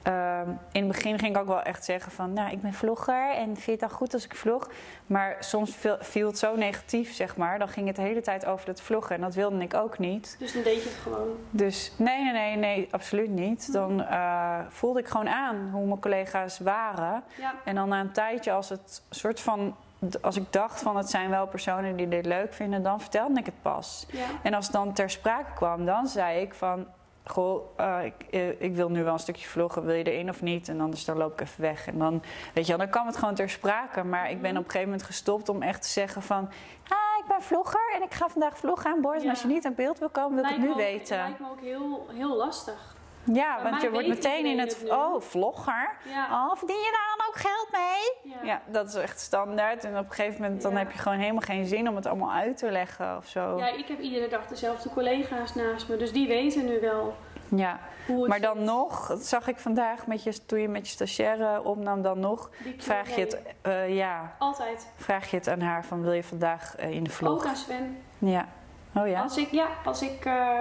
[0.02, 3.32] Ehm, in het begin ging ik ook wel echt zeggen van, nou, ik ben vlogger
[3.36, 4.70] en vind je het dan goed als ik vlog?
[5.06, 7.60] Maar soms viel, het zo negatief, zeg maar.
[7.60, 10.36] Dan ging het de hele tijd over het vloggen en dat wilde ik ook niet.
[10.40, 11.28] dus dan deed je het gewoon.
[11.50, 13.74] Dus nee, nee, nee, nee, absoluut niet.
[13.74, 17.24] Dan eh, voelde ik gewoon aan hoe mijn collega's waren.
[17.38, 19.76] Ja, En dan na een tijdje, als het soort van,
[20.22, 23.46] als ik dacht van het zijn wel personen die dit leuk vinden, dan vertelde ik
[23.46, 24.06] het pas.
[24.12, 24.26] ja.
[24.44, 26.88] En als het dan ter sprake kwam, dan zei ik van...
[27.30, 27.62] Goh,
[28.04, 30.70] ik, eh, ik wil nu wel een stukje vloggen, wil je erin of niet?
[30.70, 31.88] En anders dan loop ik even weg.
[31.88, 32.22] En dan,
[32.54, 34.04] weet je wel, dan kwam het gewoon ter sprake.
[34.04, 36.50] Maar ik ben op een gegeven moment gestopt om echt te zeggen van...
[36.88, 39.18] Ah, ik ben vlogger en ik ga vandaag vloggen aan boord.
[39.18, 39.30] En Ja.
[39.30, 41.18] als je niet aan beeld wil komen, wil ik het nu ook- weten.
[41.18, 42.96] lijkt me ook heel, heel lastig.
[43.34, 44.78] Ja, want je wordt meteen in het...
[44.84, 44.90] nu.
[44.90, 45.90] oh, vlogger?
[46.04, 46.28] Ja.
[46.32, 48.34] Oh, verdien je daar dan ook geld mee?
[48.34, 48.48] Ja.
[48.48, 49.84] Ja, dat is echt standaard.
[49.84, 50.78] En op een gegeven moment dan Ja.
[50.78, 53.58] heb je gewoon helemaal geen zin om het allemaal uit te leggen of zo.
[53.58, 57.16] Ja, ik heb iedere dag dezelfde collega's naast me, dus die weten nu wel
[57.50, 57.80] Ja.
[58.28, 58.66] Maar dan zit.
[58.66, 62.50] nog, dat zag ik vandaag met je, toen je met je stagiaire opnam, dan nog
[62.78, 64.92] vraag je het, eh, ja, Altijd.
[64.96, 67.32] vraag je het aan haar van wil je vandaag eh, in de vlog?
[67.32, 68.02] Ook aan Sven.
[68.18, 68.48] Ja.
[68.94, 69.22] Oh ja?
[69.22, 70.60] Als ik, ja, als ik, eh,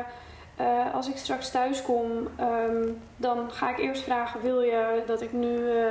[0.56, 5.20] eh, als ik straks thuis kom, ehm, dan ga ik eerst vragen: wil je dat
[5.20, 5.90] ik nu eh,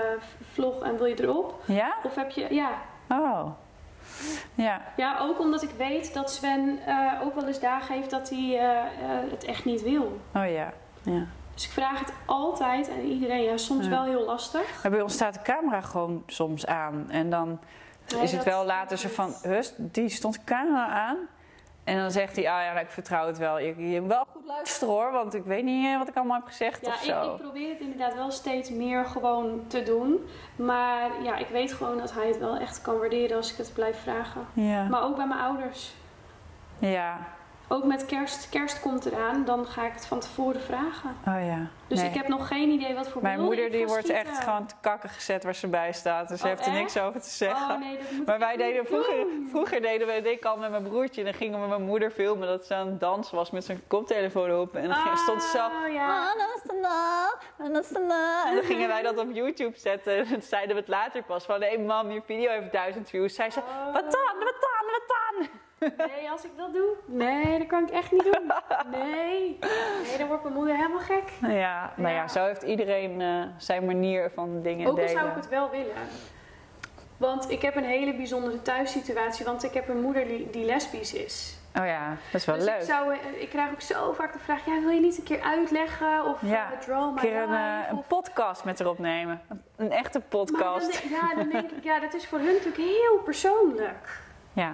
[0.53, 1.61] vlog en wil je erop?
[1.66, 1.95] Ja?
[2.03, 2.70] Of heb je, ja.
[3.09, 3.45] Oh.
[4.55, 4.82] Ja.
[4.97, 8.59] Ja, ook omdat ik weet dat Sven eh, ook wel eens dagen heeft dat hij
[9.30, 10.20] het echt niet wil.
[10.36, 10.74] Oh ja.
[11.01, 11.24] ja.
[11.53, 13.43] Dus ik vraag het altijd aan iedereen.
[13.43, 13.89] Ja, soms Ja.
[13.89, 14.80] wel heel lastig.
[14.84, 17.05] Maar bij ons staat de camera gewoon soms aan.
[17.09, 17.59] En dan
[18.13, 21.18] Nee, is het wel later zo van, Hust, die stond de camera aan.
[21.86, 23.59] En dan zegt hij, ah ja, nou, ik vertrouw het wel.
[23.59, 26.45] Je, je wel goed luisteren hoor, want ik weet niet eh, wat ik allemaal heb
[26.47, 27.33] gezegd Ja, of ik, zo.
[27.33, 30.27] ik probeer het inderdaad wel steeds meer gewoon te doen.
[30.55, 33.71] Maar ja, ik weet gewoon dat hij het wel echt kan waarderen als ik het
[33.73, 34.47] blijf vragen.
[34.53, 34.88] Ja.
[34.88, 35.93] Maar ook bij mijn ouders.
[36.79, 37.17] ja.
[37.68, 38.49] Ook met kerst.
[38.49, 41.18] Kerst komt eraan, dan ga ik het van tevoren vragen.
[41.28, 41.68] Oh ja.
[41.88, 42.09] Dus Nee.
[42.09, 44.26] ik heb nog geen idee wat voor Mijn moeder die wordt schieten.
[44.32, 46.28] echt gewoon te kakken gezet waar ze bij staat.
[46.28, 47.72] Dus ze Oh, heeft er niks over te zeggen.
[47.76, 50.70] Oh nee, dat moet Maar wij deden vroeger, vroeger deden we, deed ik al met
[50.72, 51.22] mijn broertje.
[51.22, 53.66] En dan gingen we met mijn moeder filmen dat ze aan het dansen was met
[53.66, 54.76] zijn koptelefoon op.
[54.76, 55.66] En dan stond ze zo.
[55.66, 56.34] Oh, ja.
[58.47, 60.26] En dan gingen wij dat op YouTube zetten.
[60.26, 61.61] En zeiden we het later pas van...
[61.61, 63.36] Hé mam, je video heeft duizend views.
[63.36, 63.93] Zij zei, Oh.
[63.93, 65.47] wat dan, wat dan, wat dan?
[65.97, 66.89] Nee, als ik dat doe.
[67.05, 68.51] Nee, dat kan ik echt niet doen.
[68.99, 69.57] Nee.
[70.07, 71.23] Nee, dan wordt mijn moeder helemaal gek.
[71.39, 72.27] Nou ja, nou ja, Ja.
[72.27, 75.09] zo heeft iedereen eh, zijn manier van dingen Ook al delen.
[75.19, 75.93] zou ik het wel willen.
[77.17, 79.45] Want ik heb een hele bijzondere thuissituatie.
[79.45, 81.57] Want ik heb een moeder die, die lesbisch is.
[81.79, 82.75] Oh ja, dat is wel dus leuk.
[82.75, 85.23] Ik, zou, eh, ik krijg ook zo vaak de vraag: ja, wil je niet een
[85.23, 86.25] keer uitleggen?
[86.25, 87.89] Of Ja, eh, draw Een keer een, life?
[87.89, 89.41] een Of- podcast met erop nemen.
[89.75, 91.03] Een, echte dan podcast.
[91.09, 94.19] ja, dan denk ik, ja, dat is voor hun natuurlijk heel persoonlijk.
[94.53, 94.73] Ja,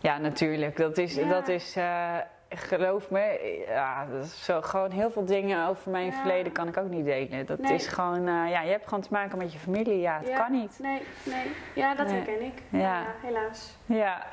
[0.00, 0.76] ja natuurlijk.
[0.76, 1.28] Dat is, Ja.
[1.28, 2.14] dat is eh,
[2.48, 6.12] geloof me, ja, dat is zo, gewoon heel veel dingen over mijn Ja.
[6.12, 7.46] verleden kan ik ook niet delen.
[7.46, 7.72] Dat Nee.
[7.74, 10.00] is gewoon, eh, ja, je hebt gewoon te maken met je familie.
[10.00, 10.78] Ja, het Ja, kan niet.
[10.82, 11.50] Nee, nee.
[11.74, 12.16] Ja, dat Nee.
[12.16, 12.62] herken ik.
[12.70, 13.04] Ja.
[13.22, 13.76] helaas.
[13.86, 14.26] Ja,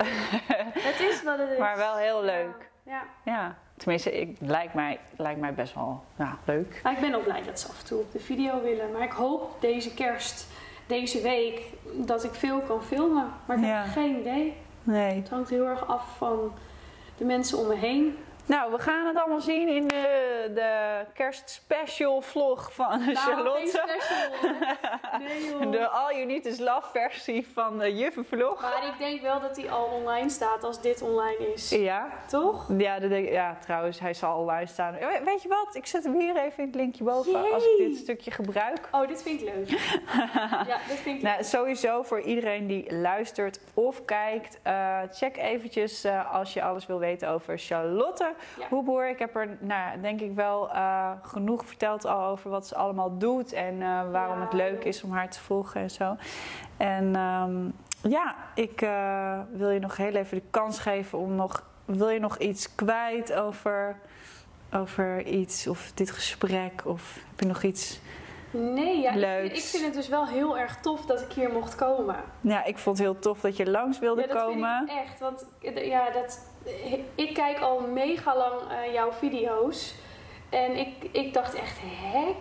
[0.72, 1.58] Het is wat het is.
[1.58, 2.70] maar wel heel leuk.
[2.82, 3.02] Ja.
[3.24, 6.80] Ja, tenminste, ik, lijkt, mij, lijkt mij best wel ja, leuk.
[6.82, 8.92] Maar ik ben ook blij dat ze af en toe op de video willen.
[8.92, 10.46] Maar ik hoop deze kerst,
[10.86, 11.62] deze week,
[11.92, 13.30] dat ik veel kan filmen.
[13.46, 14.56] Maar ik heb geen idee.
[14.86, 15.14] Nee.
[15.14, 16.52] Het hangt heel erg af van
[17.16, 18.16] de mensen om me heen.
[18.46, 23.84] Nou, we gaan het allemaal zien in de, de kerstspecial vlog van Nou, geen Charlotte.
[25.18, 25.70] Nee joh.
[25.70, 28.60] De All You Need Is Love versie van de Juffenvlog.
[28.62, 31.70] Maar ik denk wel dat die al online staat als dit online is.
[31.70, 32.66] Ja, Toch?
[32.78, 34.92] Ja, dat denk ja, trouwens, hij zal online staan.
[34.94, 35.74] We- Weet je wat?
[35.74, 38.88] Ik zet hem hier even in het linkje boven als ik dit stukje gebruik.
[38.90, 39.68] Oh, dit vind ik leuk.
[40.70, 41.32] ja, dit vind ik leuk.
[41.32, 46.86] Nou, sowieso voor iedereen die luistert of kijkt, eh, check eventjes eh, als je alles
[46.86, 48.66] wil weten over Charlotte Ja.
[48.68, 49.08] Hoeboer.
[49.08, 53.18] Ik heb er, nou, denk ik wel eh, genoeg verteld al over wat ze allemaal
[53.18, 56.16] doet en eh, waarom Ja, het leuk is om haar te volgen en zo.
[56.76, 57.64] En ehm,
[58.12, 62.20] ja, ik eh, wil je nog heel even de kans geven om nog, wil je
[62.20, 63.96] nog iets kwijt over,
[64.74, 68.00] over iets of dit gesprek of heb je nog iets
[68.50, 71.50] Nee, ja, ik, vind- ik vind het dus wel heel erg tof dat ik hier
[71.52, 72.16] mocht komen.
[72.40, 74.76] Ja, ik vond het heel tof dat je langs wilde ja, dat komen.
[74.86, 75.20] vind ik echt.
[75.20, 75.46] Want
[75.86, 76.48] ja, dat,
[77.14, 79.94] ik kijk al mega lang eh, jouw video's.
[80.48, 82.34] En ik, ik dacht echt, hè?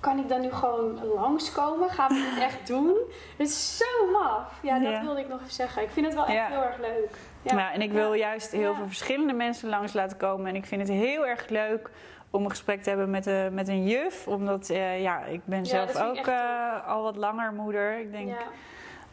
[0.00, 1.90] Kan ik dan nu gewoon langskomen?
[1.90, 2.96] Gaan we dit echt doen?
[3.36, 4.52] Het is zo maf.
[4.62, 5.00] Ja, dat Ja.
[5.02, 5.82] wilde ik nog even zeggen.
[5.82, 6.46] Ik vind het wel echt Ja.
[6.48, 7.16] heel erg leuk.
[7.42, 7.56] Ja.
[7.58, 7.72] Ja.
[7.72, 10.46] en ik wil juist heel veel verschillende mensen langs laten komen.
[10.46, 11.90] En ik vind het heel erg leuk
[12.30, 14.28] om een gesprek te hebben met, een met een juf.
[14.28, 17.98] Omdat eh, ja, ik ben zelf ook eh, al wat langer moeder.
[17.98, 18.32] Ik denk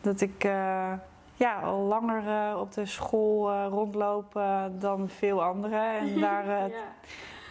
[0.01, 0.93] dat ik eh,
[1.39, 5.97] ja, al langer eh, op de school eh, rondloop eh, dan veel anderen.
[5.97, 6.75] En daar eh, Ja.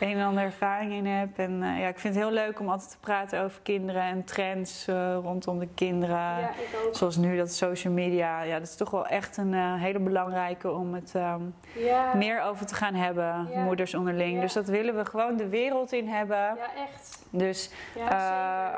[0.00, 1.38] Een en ander ervaring in heb.
[1.38, 4.24] En eh, ja, ik vind het heel leuk om altijd te praten over kinderen en
[4.24, 6.16] trends eh, rondom de kinderen.
[6.16, 6.50] ja.
[6.92, 10.70] Zoals nu dat social media, ja, dat is toch wel echt een eh, hele belangrijke
[10.70, 11.42] om het ehm,
[11.74, 12.14] Ja.
[12.14, 14.40] meer over te gaan hebben, moeders onderling.
[14.40, 16.36] Dus dat willen we gewoon de wereld in hebben.
[16.38, 17.26] Ja, echt.
[17.30, 17.70] Dus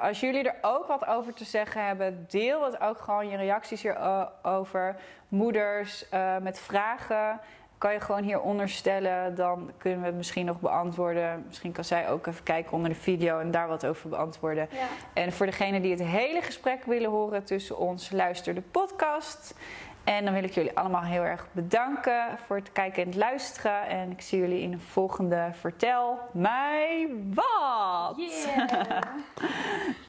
[0.02, 3.82] als jullie er ook wat over te zeggen hebben, deel het ook gewoon je reacties
[3.82, 4.96] hierover.
[5.28, 6.06] Moeders
[6.42, 7.40] met vragen.
[7.80, 11.44] Kan je gewoon hieronder stellen, dan kunnen we het misschien nog beantwoorden.
[11.46, 14.68] Misschien kan zij ook even kijken onder de video en daar wat over beantwoorden.
[14.72, 14.86] Ja.
[15.12, 19.54] En voor degenen die het hele gesprek willen horen tussen ons, luister de podcast.
[20.04, 23.86] En dan wil ik jullie allemaal heel erg bedanken voor het kijken en het luisteren.
[23.86, 28.16] En ik zie jullie in een volgende Vertel mij wat.
[28.16, 29.00] Yeah.